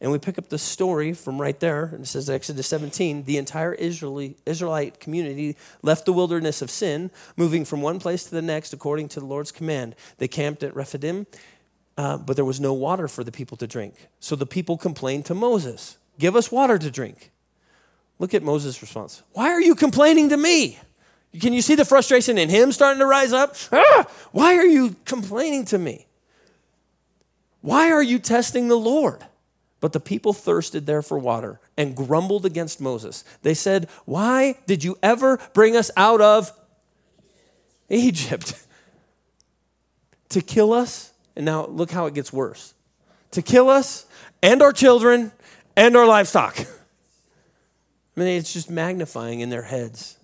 [0.00, 1.84] And we pick up the story from right there.
[1.84, 7.64] And it says, Exodus 17, the entire Israelite community left the wilderness of sin, moving
[7.64, 9.94] from one place to the next according to the Lord's command.
[10.18, 11.26] They camped at Rephidim,
[11.96, 13.94] uh, but there was no water for the people to drink.
[14.20, 17.32] So the people complained to Moses, Give us water to drink.
[18.18, 19.22] Look at Moses' response.
[19.32, 20.78] Why are you complaining to me?
[21.40, 23.56] Can you see the frustration in him starting to rise up?
[23.72, 26.06] Ah, why are you complaining to me?
[27.60, 29.24] Why are you testing the Lord?
[29.84, 33.22] But the people thirsted there for water and grumbled against Moses.
[33.42, 36.50] They said, Why did you ever bring us out of
[37.90, 38.66] Egypt?
[40.30, 41.12] to kill us?
[41.36, 42.72] And now look how it gets worse.
[43.32, 44.06] To kill us
[44.42, 45.32] and our children
[45.76, 46.58] and our livestock.
[48.16, 50.16] I mean, it's just magnifying in their heads.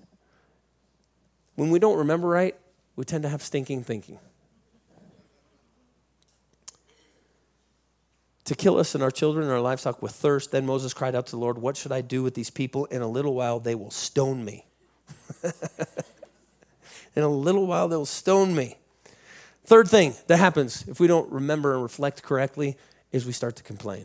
[1.57, 2.57] When we don't remember right,
[2.97, 4.21] we tend to have stinking thinking.
[8.51, 11.27] To kill us and our children and our livestock with thirst, then Moses cried out
[11.27, 12.87] to the Lord, What should I do with these people?
[12.87, 14.67] In a little while, they will stone me.
[17.15, 18.77] in a little while, they'll stone me.
[19.67, 22.77] Third thing that happens if we don't remember and reflect correctly
[23.13, 24.05] is we start to complain.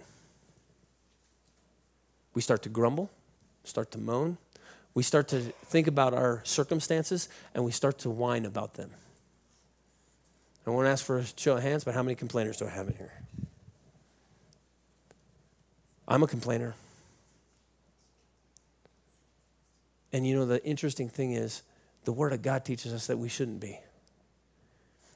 [2.36, 3.10] We start to grumble
[3.64, 4.38] start to moan.
[4.94, 8.92] We start to think about our circumstances and we start to whine about them.
[10.68, 12.88] I won't ask for a show of hands, but how many complainers do I have
[12.90, 13.25] in here?
[16.08, 16.76] I'm a complainer.
[20.14, 21.62] And you know, the interesting thing is,
[22.06, 23.80] the Word of God teaches us that we shouldn't be.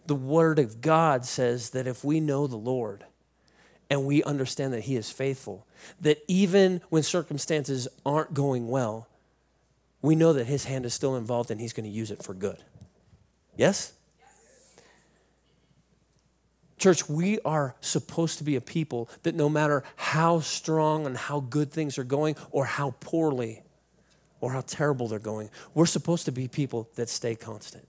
[0.08, 3.06] The Word of God says that if we know the Lord,
[3.89, 5.65] and we understand that He is faithful.
[6.02, 9.08] That even when circumstances aren't going well,
[10.02, 12.34] we know that His hand is still involved and He's going to use it for
[12.34, 12.58] good.
[13.58, 13.93] Yes?
[16.80, 21.42] Church, we are supposed to be a people that no matter how strong and how
[21.42, 23.62] good things are going, or how poorly
[24.42, 27.86] or how terrible they're going, we're supposed to be people that stay constant.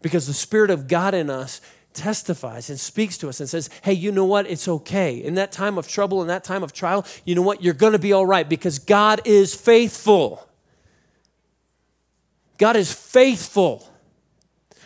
[0.00, 1.60] Because the Spirit of God in us
[1.92, 4.46] testifies and speaks to us and says, hey, you know what?
[4.46, 5.16] It's okay.
[5.22, 7.62] In that time of trouble, in that time of trial, you know what?
[7.62, 10.48] You're going to be all right because God is faithful.
[12.56, 13.89] God is faithful.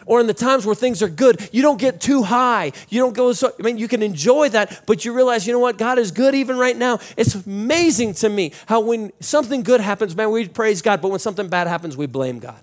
[0.06, 2.72] Or in the times where things are good, you don't get too high.
[2.88, 5.58] You don't go so, I mean, you can enjoy that, but you realize, you know
[5.58, 5.78] what?
[5.78, 6.98] God is good even right now.
[7.16, 11.20] It's amazing to me how when something good happens, man, we praise God, but when
[11.20, 12.62] something bad happens, we blame God.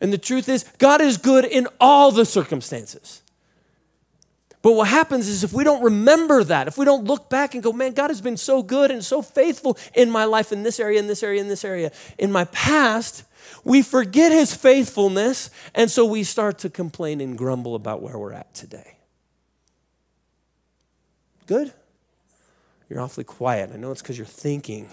[0.00, 3.22] And the truth is, God is good in all the circumstances.
[4.62, 7.62] But what happens is if we don't remember that, if we don't look back and
[7.62, 10.78] go, man, God has been so good and so faithful in my life, in this
[10.78, 13.24] area, in this area, in this area, in my past,
[13.64, 15.50] we forget his faithfulness.
[15.74, 18.96] And so we start to complain and grumble about where we're at today.
[21.46, 21.72] Good?
[22.88, 23.70] You're awfully quiet.
[23.72, 24.88] I know it's because you're thinking.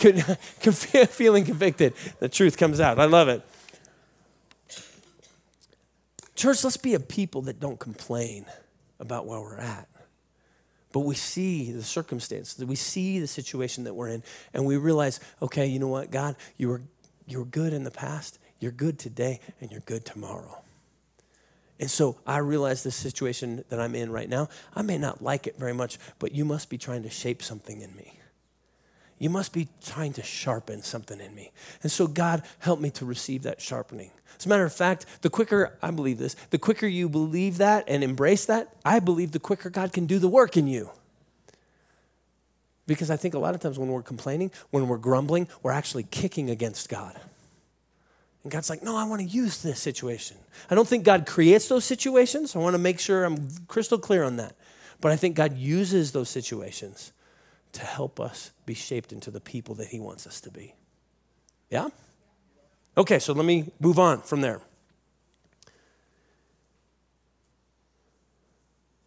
[0.00, 1.92] feeling convicted.
[2.20, 2.98] The truth comes out.
[2.98, 3.42] I love it.
[6.34, 8.46] Church, let's be a people that don't complain
[8.98, 9.89] about where we're at.
[10.92, 14.22] But we see the circumstance, we see the situation that we're in,
[14.52, 16.82] and we realize, okay, you know what, God, you were,
[17.26, 20.62] you were good in the past, you're good today, and you're good tomorrow.
[21.78, 25.46] And so I realize this situation that I'm in right now, I may not like
[25.46, 28.19] it very much, but you must be trying to shape something in me.
[29.20, 31.52] You must be trying to sharpen something in me.
[31.82, 34.10] And so, God, help me to receive that sharpening.
[34.38, 37.84] As a matter of fact, the quicker, I believe this, the quicker you believe that
[37.86, 40.90] and embrace that, I believe the quicker God can do the work in you.
[42.86, 46.04] Because I think a lot of times when we're complaining, when we're grumbling, we're actually
[46.04, 47.14] kicking against God.
[48.42, 50.38] And God's like, no, I want to use this situation.
[50.70, 52.56] I don't think God creates those situations.
[52.56, 54.56] I want to make sure I'm crystal clear on that.
[55.02, 57.12] But I think God uses those situations
[57.72, 60.74] to help us be shaped into the people that He wants us to be.
[61.70, 61.88] Yeah?
[62.96, 64.60] Okay, so let me move on from there.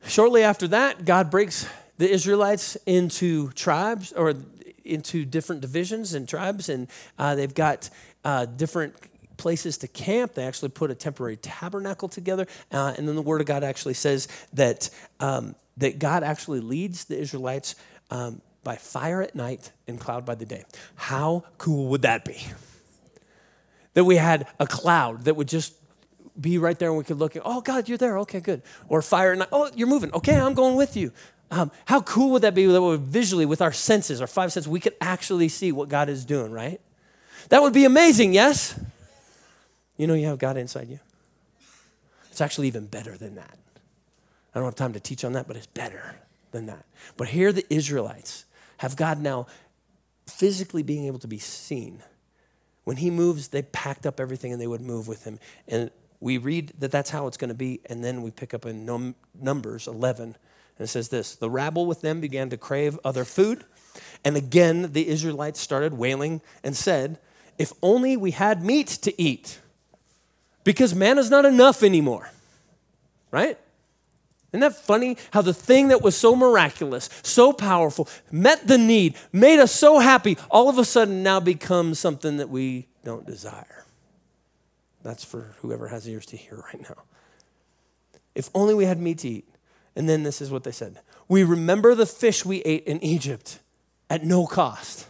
[0.05, 4.33] Shortly after that, God breaks the Israelites into tribes or
[4.83, 7.89] into different divisions and tribes, and uh, they've got
[8.25, 8.95] uh, different
[9.37, 10.33] places to camp.
[10.33, 13.93] They actually put a temporary tabernacle together, uh, and then the Word of God actually
[13.93, 17.75] says that um, that God actually leads the Israelites
[18.11, 20.63] um, by fire at night and cloud by the day.
[20.95, 22.37] How cool would that be?
[23.93, 25.73] that we had a cloud that would just
[26.39, 28.19] be right there and we could look at, oh, God, you're there.
[28.19, 28.61] Okay, good.
[28.89, 30.11] Or fire, and oh, you're moving.
[30.13, 31.11] Okay, I'm going with you.
[31.51, 34.67] Um, how cool would that be that we visually, with our senses, our five senses,
[34.67, 36.81] we could actually see what God is doing, right?
[37.49, 38.79] That would be amazing, yes?
[39.97, 40.99] You know, you have God inside you.
[42.31, 43.57] It's actually even better than that.
[44.55, 46.15] I don't have time to teach on that, but it's better
[46.51, 46.85] than that.
[47.15, 48.45] But here, the Israelites
[48.83, 49.47] have God now
[50.27, 52.03] physically being able to be seen
[52.83, 55.39] when he moves, they packed up everything and they would move with him.
[55.67, 57.79] And we read that that's how it's going to be.
[57.85, 60.25] And then we pick up in num- Numbers 11.
[60.25, 60.35] And
[60.85, 63.63] it says this The rabble with them began to crave other food.
[64.25, 67.19] And again, the Israelites started wailing and said,
[67.57, 69.59] If only we had meat to eat,
[70.63, 72.29] because man is not enough anymore.
[73.31, 73.57] Right?
[74.53, 79.15] Isn't that funny how the thing that was so miraculous, so powerful, met the need,
[79.31, 83.83] made us so happy, all of a sudden now becomes something that we don't desire?
[85.01, 87.03] That's for whoever has ears to hear right now.
[88.35, 89.49] If only we had meat to eat.
[89.95, 93.59] And then this is what they said We remember the fish we ate in Egypt
[94.09, 95.07] at no cost.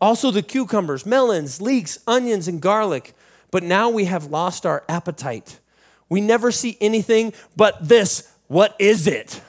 [0.00, 3.14] Also, the cucumbers, melons, leeks, onions, and garlic.
[3.50, 5.60] But now we have lost our appetite.
[6.08, 9.40] We never see anything but this what is it?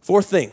[0.00, 0.52] Fourth thing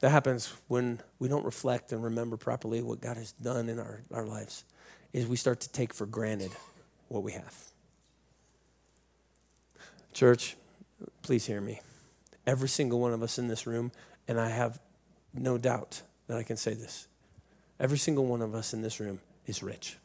[0.00, 4.00] that happens when we don't reflect and remember properly what God has done in our,
[4.12, 4.64] our lives
[5.12, 6.50] is we start to take for granted
[7.06, 7.56] what we have.
[10.12, 10.56] Church,
[11.22, 11.80] please hear me.
[12.44, 13.92] Every single one of us in this room,
[14.26, 14.80] and I have
[15.32, 17.06] no doubt that I can say this,
[17.78, 19.96] every single one of us in this room is rich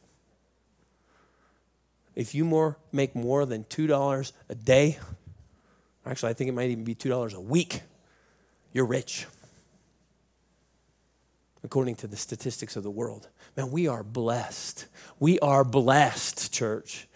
[2.18, 4.98] if you more make more than $2 a day,
[6.04, 7.82] actually, I think it might even be $2 a week,
[8.72, 9.26] you're rich.
[11.62, 13.28] According to the statistics of the world.
[13.56, 14.86] Man, we are blessed.
[15.20, 17.06] We are blessed, church.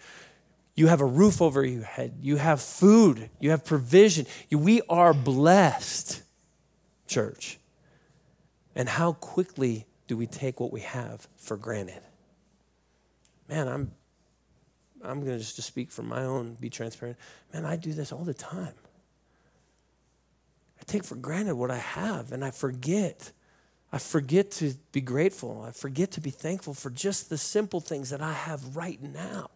[0.73, 2.19] You have a roof over your head.
[2.21, 3.29] You have food.
[3.41, 4.25] You have provision.
[4.49, 6.23] We are blessed,
[7.07, 7.59] church.
[8.73, 12.01] And how quickly do we take what we have for granted?
[13.49, 13.91] Man, I'm
[15.03, 17.17] I'm going to just speak from my own, be transparent.
[17.53, 18.73] Man, I do this all the time.
[20.79, 23.31] I take for granted what I have and I forget.
[23.91, 25.63] I forget to be grateful.
[25.67, 29.49] I forget to be thankful for just the simple things that I have right now.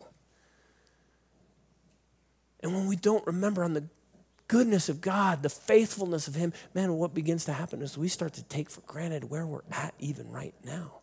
[2.62, 3.86] And when we don't remember on the
[4.48, 8.34] goodness of God, the faithfulness of Him, man, what begins to happen is we start
[8.34, 11.00] to take for granted where we're at even right now.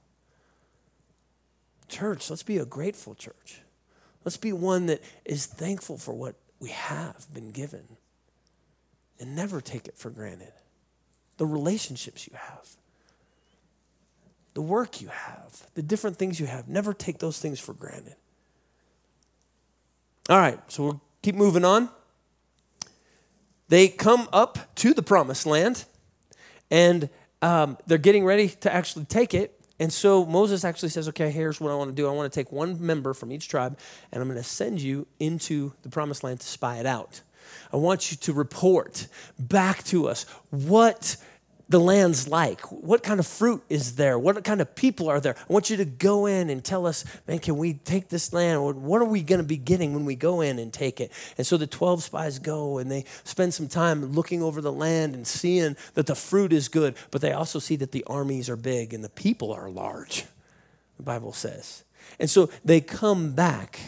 [1.88, 3.60] Church, let's be a grateful church.
[4.24, 7.84] Let's be one that is thankful for what we have been given
[9.20, 10.52] and never take it for granted.
[11.36, 12.68] The relationships you have,
[14.54, 18.14] the work you have, the different things you have, never take those things for granted.
[20.30, 21.90] All right, so we'll keep moving on.
[23.68, 25.84] They come up to the promised land
[26.70, 27.10] and
[27.42, 29.53] um, they're getting ready to actually take it.
[29.80, 32.08] And so Moses actually says, okay, here's what I want to do.
[32.08, 33.78] I want to take one member from each tribe,
[34.12, 37.20] and I'm going to send you into the promised land to spy it out.
[37.72, 39.06] I want you to report
[39.38, 41.16] back to us what
[41.68, 42.60] the land's like.
[42.70, 44.18] What kind of fruit is there?
[44.18, 45.34] What kind of people are there?
[45.38, 48.82] I want you to go in and tell us, man, can we take this land?
[48.82, 51.10] What are we going to be getting when we go in and take it?
[51.38, 55.14] And so the 12 spies go and they spend some time looking over the land
[55.14, 58.56] and seeing that the fruit is good, but they also see that the armies are
[58.56, 60.24] big and the people are large,
[60.98, 61.84] the Bible says.
[62.20, 63.80] And so they come back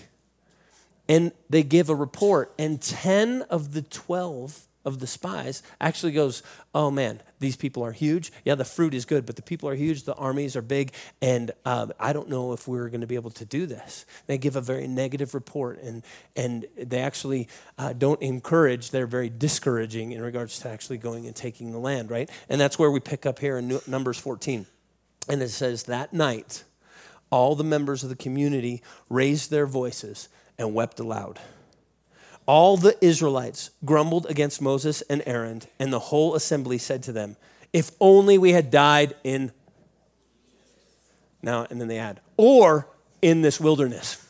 [1.09, 6.43] and they give a report, and 10 of the 12 of the spies actually goes,
[6.74, 8.32] Oh man, these people are huge.
[8.45, 11.51] Yeah, the fruit is good, but the people are huge, the armies are big, and
[11.64, 14.07] uh, I don't know if we're going to be able to do this.
[14.26, 16.03] They give a very negative report, and,
[16.37, 21.34] and they actually uh, don't encourage, they're very discouraging in regards to actually going and
[21.34, 22.30] taking the land, right?
[22.49, 24.66] And that's where we pick up here in Numbers 14.
[25.28, 26.62] And it says, That night,
[27.30, 31.41] all the members of the community raised their voices and wept aloud
[32.47, 37.36] all the Israelites grumbled against Moses and Aaron, and the whole assembly said to them,
[37.72, 39.53] If only we had died in.
[41.42, 42.88] Now, and then they add, or
[43.20, 44.22] in this wilderness.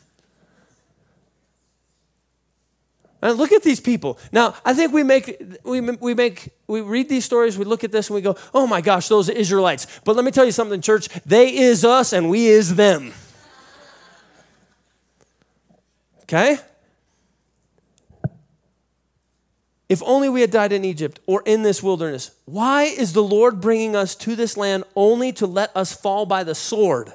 [3.21, 4.19] Look at these people.
[4.31, 7.91] Now, I think we make, we, we make, we read these stories, we look at
[7.91, 9.99] this and we go, oh my gosh, those Israelites.
[10.05, 11.09] But let me tell you something, church.
[11.25, 13.13] They is us and we is them.
[16.23, 16.57] Okay?
[19.89, 22.31] If only we had died in Egypt or in this wilderness.
[22.45, 26.43] Why is the Lord bringing us to this land only to let us fall by
[26.43, 27.13] the sword?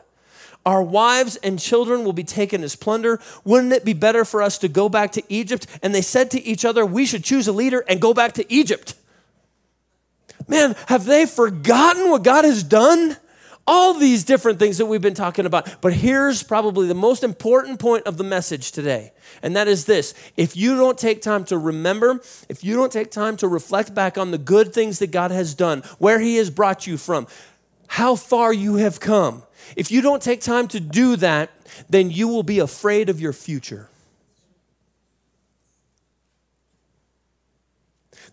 [0.65, 3.21] Our wives and children will be taken as plunder.
[3.45, 5.67] Wouldn't it be better for us to go back to Egypt?
[5.83, 8.53] And they said to each other, We should choose a leader and go back to
[8.53, 8.95] Egypt.
[10.49, 13.17] Man, have they forgotten what God has done?
[13.67, 15.81] All these different things that we've been talking about.
[15.81, 20.15] But here's probably the most important point of the message today, and that is this
[20.37, 24.19] if you don't take time to remember, if you don't take time to reflect back
[24.19, 27.27] on the good things that God has done, where He has brought you from,
[27.87, 29.43] how far you have come,
[29.77, 31.51] if you don't take time to do that,
[31.89, 33.89] then you will be afraid of your future.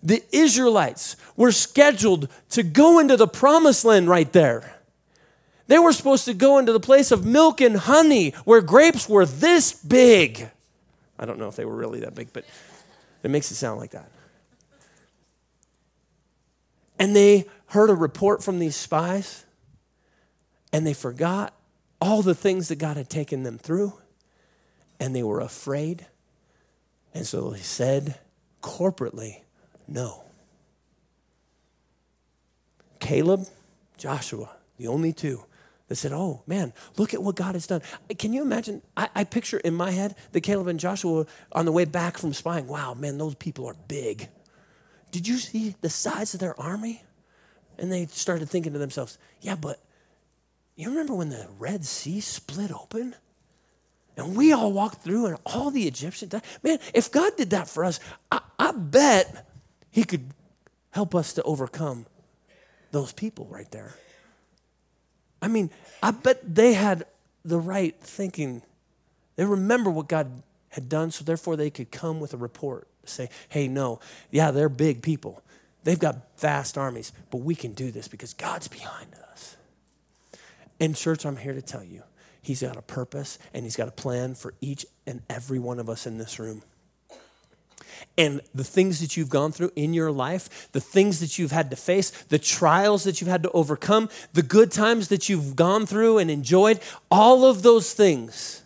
[0.02, 4.79] The Israelites were scheduled to go into the promised land right there.
[5.70, 9.28] They were supposed to go into the place of milk and honey where grapes were
[9.28, 10.50] this big.
[11.20, 12.44] I don't know if they were really that big, but
[13.22, 14.10] it makes it sound like that.
[16.98, 19.46] And they heard a report from these spies
[20.74, 21.54] and they forgot
[22.02, 23.94] all the things that God had taken them through
[25.00, 26.08] and they were afraid.
[27.14, 28.18] And so they said
[28.64, 29.42] corporately,
[29.88, 30.24] no.
[33.00, 33.46] Caleb,
[33.98, 35.44] Joshua, the only two
[35.90, 37.82] that said, Oh man, look at what God has done.
[38.18, 38.82] Can you imagine?
[38.96, 42.32] I, I, picture in my head that Caleb and Joshua on the way back from
[42.34, 42.68] spying.
[42.68, 44.30] Wow, man, those people are big.
[45.12, 47.04] Did you see the size of their army?
[47.78, 49.84] And they started thinking to themselves, Yeah, but
[50.76, 53.16] you remember when the Red Sea split open?
[54.16, 56.44] And we all walked through, and all the Egyptians died.
[56.62, 58.00] Man, if God did that for us,
[58.32, 59.48] I, I bet
[59.92, 60.30] He could
[60.92, 62.06] help us to overcome
[62.92, 63.96] those people right there.
[65.42, 65.70] I mean,
[66.02, 67.06] I bet they had
[67.46, 68.62] the right thinking.
[69.36, 72.88] They remember what God had done, so therefore they could come with a report.
[73.06, 75.42] Say, hey, no, yeah, they're big people.
[75.84, 79.56] They've got vast armies, but we can do this because God's behind us.
[80.80, 82.04] And, church, I'm here to tell you,
[82.42, 85.90] He's got a purpose and He's got a plan for each and every one of
[85.90, 86.62] us in this room
[88.18, 91.70] and the things that you've gone through in your life, the things that you've had
[91.70, 95.86] to face, the trials that you've had to overcome, the good times that you've gone
[95.86, 96.80] through and enjoyed,
[97.10, 98.64] all of those things,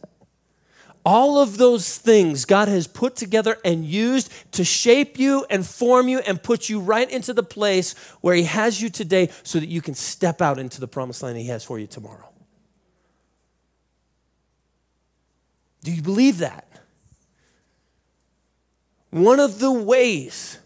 [1.05, 6.07] all of those things God has put together and used to shape you and form
[6.07, 9.67] you and put you right into the place where He has you today so that
[9.67, 12.29] you can step out into the promised land He has for you tomorrow.
[15.83, 16.67] Do you believe that?
[19.13, 20.57] One of the ways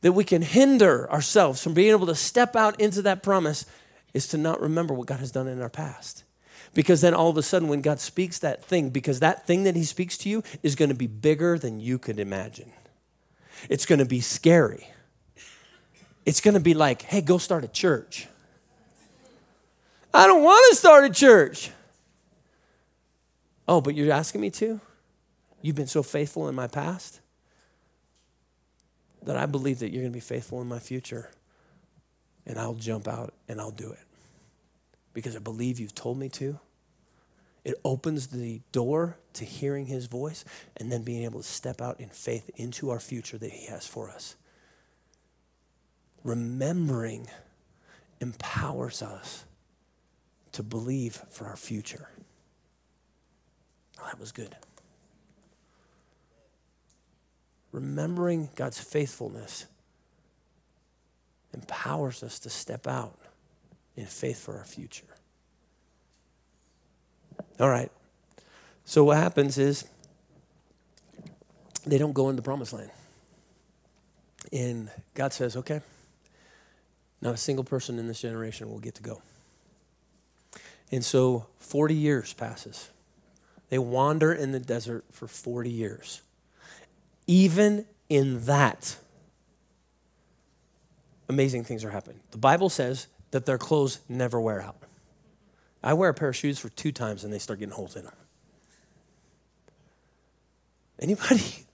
[0.00, 3.64] that we can hinder ourselves from being able to step out into that promise
[4.12, 6.24] is to not remember what God has done in our past.
[6.74, 9.76] Because then all of a sudden, when God speaks that thing, because that thing that
[9.76, 12.72] He speaks to you is going to be bigger than you could imagine,
[13.68, 14.88] it's going to be scary.
[16.26, 18.26] It's going to be like, hey, go start a church.
[20.12, 21.70] I don't want to start a church.
[23.68, 24.80] Oh, but you're asking me to?
[25.62, 27.20] You've been so faithful in my past
[29.22, 31.30] that I believe that you're going to be faithful in my future.
[32.46, 33.98] And I'll jump out and I'll do it
[35.12, 36.58] because I believe you've told me to.
[37.64, 40.44] It opens the door to hearing his voice
[40.76, 43.86] and then being able to step out in faith into our future that he has
[43.86, 44.36] for us.
[46.24, 47.26] Remembering
[48.20, 49.44] empowers us
[50.52, 52.08] to believe for our future.
[54.00, 54.56] Oh, that was good.
[57.78, 59.64] Remembering God's faithfulness
[61.54, 63.16] empowers us to step out
[63.96, 65.06] in faith for our future.
[67.60, 67.92] All right.
[68.84, 69.84] So what happens is
[71.86, 72.90] they don't go into the promised land.
[74.52, 75.80] And God says, okay,
[77.20, 79.22] not a single person in this generation will get to go.
[80.90, 82.88] And so 40 years passes.
[83.68, 86.22] They wander in the desert for 40 years.
[87.28, 88.96] Even in that,
[91.28, 92.18] amazing things are happening.
[92.32, 94.76] The Bible says that their clothes never wear out.
[95.82, 98.04] I wear a pair of shoes for two times and they start getting holes in
[98.04, 98.14] them.
[100.98, 101.66] Anybody?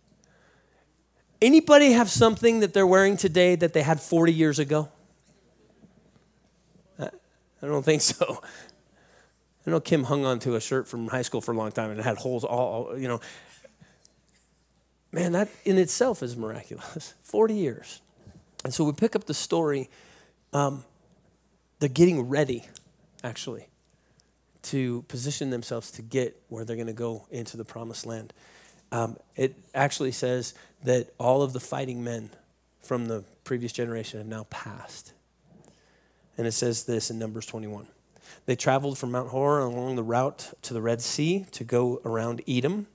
[1.40, 4.90] Anybody have something that they're wearing today that they had 40 years ago?
[7.64, 8.42] I don't think so.
[9.66, 11.90] I know Kim hung on to a shirt from high school for a long time
[11.90, 13.20] and it had holes all you know.
[15.14, 17.14] Man, that in itself is miraculous.
[17.22, 18.02] 40 years.
[18.64, 19.88] And so we pick up the story.
[20.52, 20.82] Um,
[21.78, 22.64] they're getting ready,
[23.22, 23.68] actually,
[24.62, 28.32] to position themselves to get where they're going to go into the promised land.
[28.90, 30.52] Um, it actually says
[30.82, 32.30] that all of the fighting men
[32.82, 35.12] from the previous generation have now passed.
[36.36, 37.86] And it says this in Numbers 21.
[38.46, 42.42] They traveled from Mount Hor along the route to the Red Sea to go around
[42.48, 42.88] Edom,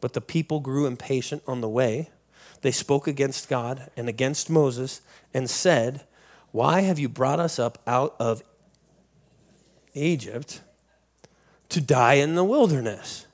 [0.00, 2.10] but the people grew impatient on the way.
[2.62, 5.00] They spoke against God and against Moses
[5.32, 6.04] and said,
[6.52, 8.42] Why have you brought us up out of
[9.94, 10.60] Egypt
[11.68, 13.26] to die in the wilderness?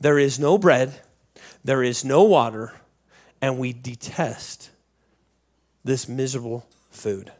[0.00, 1.00] There is no bread,
[1.64, 2.72] there is no water,
[3.40, 4.70] and we detest
[5.84, 7.32] this miserable food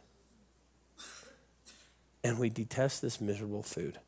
[2.23, 3.99] and we detest this miserable food.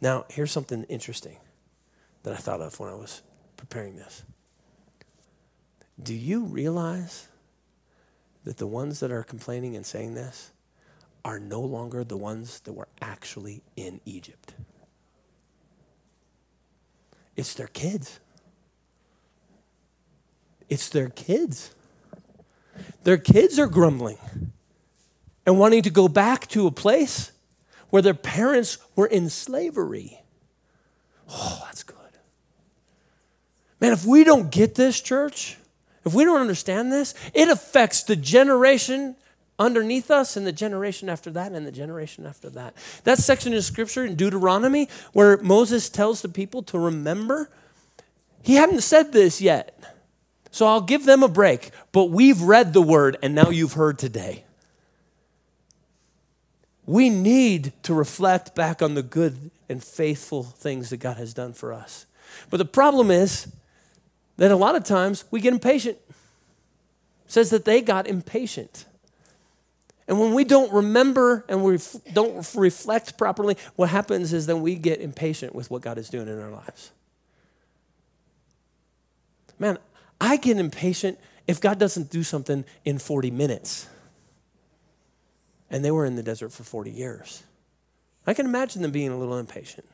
[0.00, 1.36] Now, here's something interesting
[2.24, 3.22] that I thought of when I was
[3.56, 4.24] preparing this.
[6.02, 7.28] Do you realize
[8.42, 10.50] that the ones that are complaining and saying this
[11.24, 14.54] are no longer the ones that were actually in Egypt?
[17.36, 18.20] It's their kids.
[20.68, 21.74] It's their kids.
[23.04, 24.18] Their kids are grumbling
[25.46, 27.32] and wanting to go back to a place
[27.90, 30.20] where their parents were in slavery.
[31.28, 31.93] Oh, that's good.
[33.84, 35.58] Man, if we don't get this, church,
[36.06, 39.14] if we don't understand this, it affects the generation
[39.58, 42.74] underneath us and the generation after that and the generation after that.
[43.02, 47.50] That section of scripture in Deuteronomy where Moses tells the people to remember,
[48.40, 49.78] he hadn't said this yet.
[50.50, 51.70] So I'll give them a break.
[51.92, 54.44] But we've read the word and now you've heard today.
[56.86, 61.52] We need to reflect back on the good and faithful things that God has done
[61.52, 62.06] for us.
[62.48, 63.46] But the problem is
[64.36, 65.98] that a lot of times we get impatient.
[66.08, 68.86] It says that they got impatient.
[70.06, 71.78] And when we don't remember and we
[72.12, 76.28] don't reflect properly, what happens is then we get impatient with what God is doing
[76.28, 76.90] in our lives.
[79.58, 79.78] Man,
[80.20, 83.88] I get impatient if God doesn't do something in 40 minutes
[85.70, 87.42] and they were in the desert for 40 years.
[88.26, 89.86] I can imagine them being a little impatient.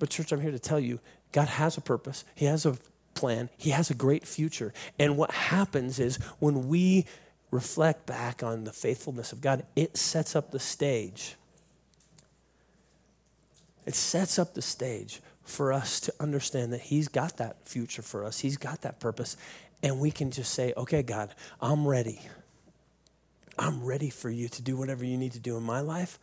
[0.00, 0.98] But, church, I'm here to tell you
[1.30, 2.76] God has a purpose, He has a
[3.14, 4.72] plan, He has a great future.
[4.98, 7.06] And what happens is when we
[7.52, 11.36] reflect back on the faithfulness of God, it sets up the stage.
[13.86, 18.24] It sets up the stage for us to understand that He's got that future for
[18.24, 19.36] us, He's got that purpose.
[19.82, 22.20] And we can just say, okay, God, I'm ready.
[23.58, 26.18] I'm ready for you to do whatever you need to do in my life.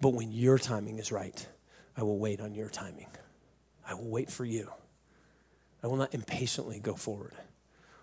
[0.00, 1.46] But when your timing is right,
[1.96, 3.06] I will wait on your timing.
[3.88, 4.70] I will wait for you.
[5.82, 7.34] I will not impatiently go forward.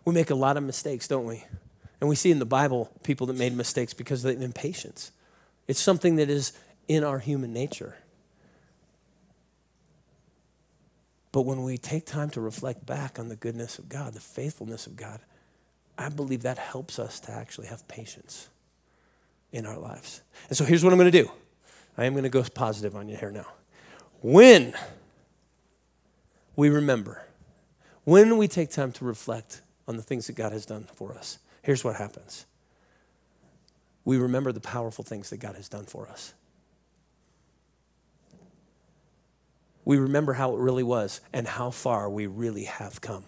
[0.05, 1.43] We make a lot of mistakes, don't we?
[1.99, 5.11] And we see in the Bible people that made mistakes because of impatience.
[5.67, 6.53] It's something that is
[6.87, 7.95] in our human nature.
[11.31, 14.85] But when we take time to reflect back on the goodness of God, the faithfulness
[14.85, 15.19] of God,
[15.97, 18.49] I believe that helps us to actually have patience
[19.51, 20.21] in our lives.
[20.49, 21.31] And so here's what I'm going to do
[21.97, 23.47] I am going to go positive on you here now.
[24.23, 24.73] When
[26.55, 27.25] we remember,
[28.05, 31.39] when we take time to reflect on the things that God has done for us,
[31.61, 32.45] here's what happens.
[34.05, 36.33] We remember the powerful things that God has done for us.
[39.83, 43.25] We remember how it really was and how far we really have come.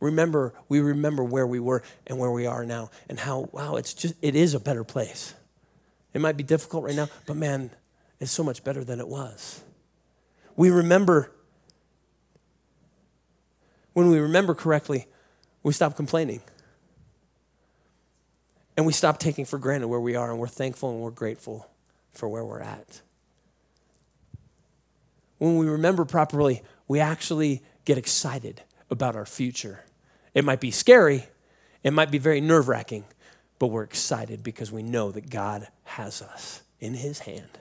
[0.00, 3.94] Remember we remember where we were and where we are now and how wow it's
[3.94, 5.32] just it is a better place.
[6.12, 7.70] It might be difficult right now but man
[8.22, 9.60] it's so much better than it was.
[10.54, 11.32] We remember
[13.94, 15.06] when we remember correctly
[15.64, 16.40] we stop complaining.
[18.76, 21.68] And we stop taking for granted where we are and we're thankful and we're grateful
[22.12, 23.02] for where we're at.
[25.38, 29.84] When we remember properly we actually get excited about our future.
[30.32, 31.26] It might be scary,
[31.82, 33.04] it might be very nerve wracking,
[33.58, 37.58] but we're excited because we know that God has us in His hand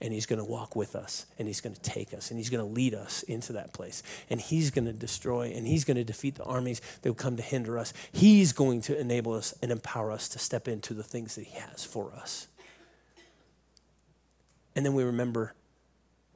[0.00, 2.50] and He's going to walk with us and He's going to take us and He's
[2.50, 4.02] going to lead us into that place.
[4.30, 7.36] And He's going to destroy and He's going to defeat the armies that will come
[7.36, 7.92] to hinder us.
[8.12, 11.58] He's going to enable us and empower us to step into the things that He
[11.58, 12.48] has for us.
[14.74, 15.54] And then we remember,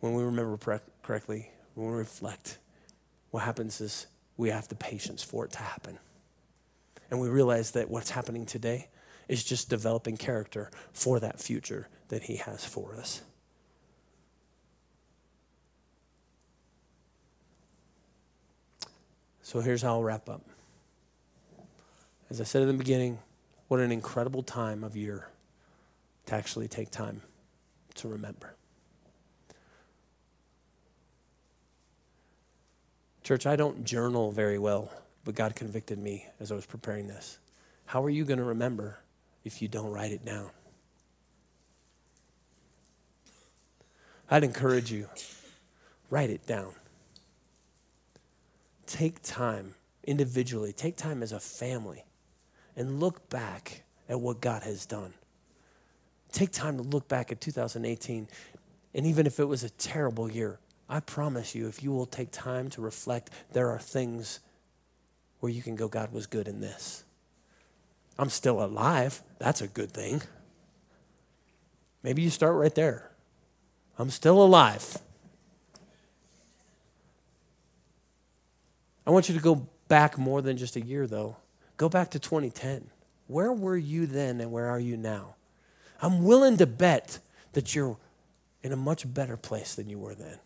[0.00, 2.58] when we remember correctly, when we reflect,
[3.30, 4.06] what happens is
[4.36, 5.98] we have the patience for it to happen.
[7.10, 8.88] And we realize that what's happening today
[9.28, 13.22] is just developing character for that future that He has for us.
[19.54, 20.42] So here's how I'll wrap up.
[22.28, 23.20] As I said in the beginning,
[23.68, 25.28] what an incredible time of year
[26.26, 27.22] to actually take time
[27.94, 28.56] to remember.
[33.22, 34.90] Church, I don't journal very well,
[35.24, 37.38] but God convicted me as I was preparing this.
[37.86, 38.98] How are you going to remember
[39.44, 40.50] if you don't write it down?
[44.28, 45.08] I'd encourage you
[46.10, 46.72] write it down.
[48.94, 49.74] Take time
[50.04, 52.04] individually, take time as a family,
[52.76, 55.12] and look back at what God has done.
[56.30, 58.28] Take time to look back at 2018,
[58.94, 62.30] and even if it was a terrible year, I promise you, if you will take
[62.30, 64.38] time to reflect, there are things
[65.40, 67.02] where you can go, God was good in this.
[68.16, 69.20] I'm still alive.
[69.40, 70.22] That's a good thing.
[72.04, 73.10] Maybe you start right there.
[73.98, 74.98] I'm still alive.
[79.06, 81.36] I want you to go back more than just a year, though.
[81.76, 82.90] Go back to 2010.
[83.26, 85.34] Where were you then and where are you now?
[86.00, 87.18] I'm willing to bet
[87.52, 87.96] that you're
[88.62, 90.38] in a much better place than you were then.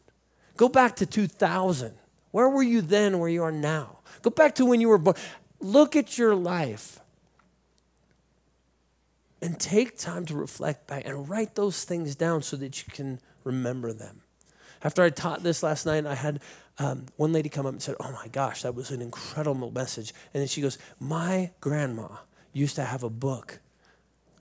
[0.56, 1.94] Go back to 2000.
[2.30, 3.98] Where were you then where you are now?
[4.22, 5.16] Go back to when you were born.
[5.60, 7.00] Look at your life
[9.40, 13.20] and take time to reflect back and write those things down so that you can
[13.44, 14.22] remember them.
[14.82, 16.40] After I taught this last night, I had
[16.78, 20.12] um, one lady come up and said, Oh my gosh, that was an incredible message.
[20.32, 22.08] And then she goes, My grandma
[22.52, 23.60] used to have a book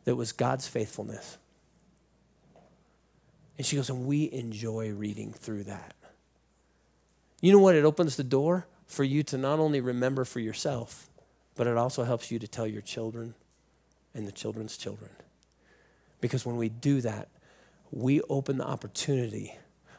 [0.05, 1.37] that was God's faithfulness.
[3.57, 5.95] And she goes, And we enjoy reading through that.
[7.41, 7.75] You know what?
[7.75, 11.09] It opens the door for you to not only remember for yourself,
[11.55, 13.33] but it also helps you to tell your children
[14.13, 15.09] and the children's children.
[16.21, 17.29] Because when we do that,
[17.91, 19.55] we open the opportunity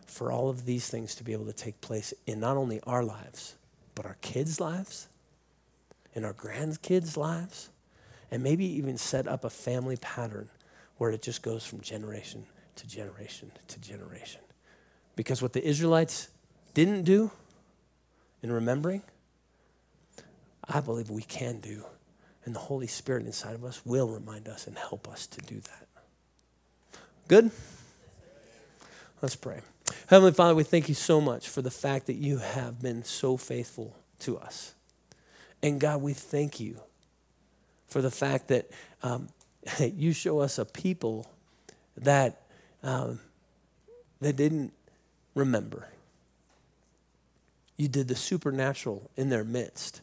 [0.08, 3.04] for all of these things to be able to take place in not only our
[3.04, 3.54] lives,
[3.94, 5.08] but our kids' lives,
[6.14, 7.68] in our grandkids' lives,
[8.30, 10.48] and maybe even set up a family pattern
[10.96, 12.44] where it just goes from generation
[12.76, 14.40] to generation to generation.
[15.16, 16.28] Because what the Israelites
[16.74, 17.30] didn't do
[18.42, 19.02] in remembering,
[20.64, 21.84] I believe we can do.
[22.44, 25.60] And the Holy Spirit inside of us will remind us and help us to do
[25.60, 25.86] that.
[27.26, 27.50] Good?
[29.20, 29.60] Let's pray.
[30.06, 33.36] Heavenly Father, we thank you so much for the fact that you have been so
[33.36, 34.74] faithful to us.
[35.62, 36.80] And God, we thank you
[37.88, 38.70] for the fact that
[39.02, 39.28] um,
[39.80, 41.26] you show us a people
[41.96, 42.42] that,
[42.82, 43.20] um,
[44.20, 44.72] that didn't
[45.34, 45.88] remember
[47.78, 50.02] you did the supernatural in their midst.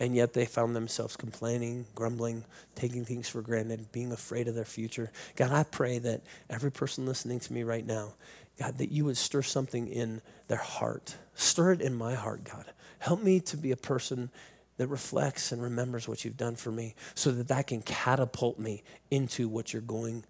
[0.00, 2.44] And yet they found themselves complaining, grumbling,
[2.74, 5.10] taking things for granted, being afraid of their future.
[5.34, 8.12] God, I pray that every person listening to me right now,
[8.58, 11.16] God, that you would stir something in their heart.
[11.34, 12.64] Stir it in my heart, God.
[12.98, 14.30] Help me to be a person
[14.78, 18.82] that reflects and remembers what you've done for me so that that can catapult me
[19.10, 20.24] into what you're going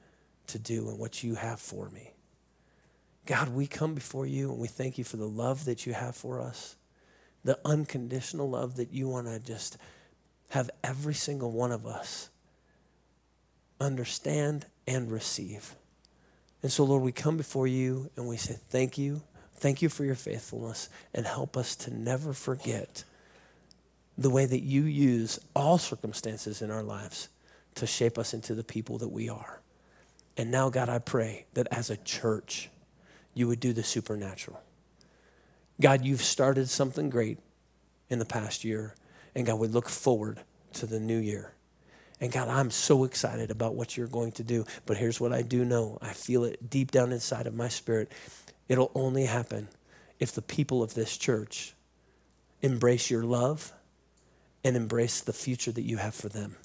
[0.49, 2.13] to do and what you have for me.
[3.27, 6.17] God, we come before you and we thank you for the love that you have
[6.17, 6.77] for us,
[7.45, 9.77] the unconditional love that you want to just
[10.51, 12.31] have every single one of us
[13.81, 15.75] understand and receive.
[16.63, 19.23] And so, Lord, we come before you and we say, Thank you.
[19.55, 23.03] Thank you for your faithfulness and help us to never forget
[24.17, 27.29] the way that you use all circumstances in our lives
[27.75, 29.61] to shape us into the people that we are.
[30.37, 32.71] And now, God, I pray that as a church,
[33.35, 34.61] you would do the supernatural.
[35.81, 37.39] God, you've started something great
[38.09, 38.95] in the past year.
[39.35, 40.41] And God, we look forward
[40.75, 41.53] to the new year.
[42.21, 44.65] And God, I'm so excited about what you're going to do.
[44.87, 48.11] But here's what I do know I feel it deep down inside of my spirit.
[48.69, 49.69] It'll only happen
[50.19, 51.75] if the people of this church
[52.61, 53.73] embrace your love
[54.65, 56.57] and embrace the future that you have for them.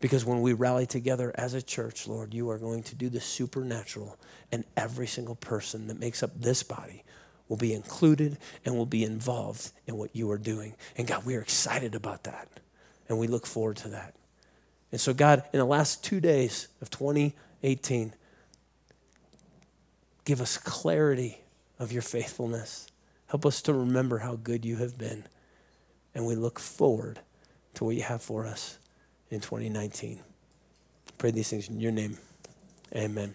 [0.00, 3.22] Because when we rally together as a church, Lord, you are going to do the
[3.22, 4.18] supernatural,
[4.52, 7.04] and every single person that makes up this body
[7.48, 10.74] will be included and will be involved in what you are doing.
[10.96, 12.48] And God, we are excited about that,
[13.08, 14.14] and we look forward to that.
[14.94, 18.14] And so, God, in the last two days of 2018,
[20.24, 21.38] give us clarity
[21.80, 22.86] of your faithfulness.
[23.26, 25.24] Help us to remember how good you have been.
[26.14, 27.18] And we look forward
[27.74, 28.78] to what you have for us
[29.32, 30.20] in 2019.
[31.18, 32.16] Pray these things in your name.
[32.94, 33.32] Amen.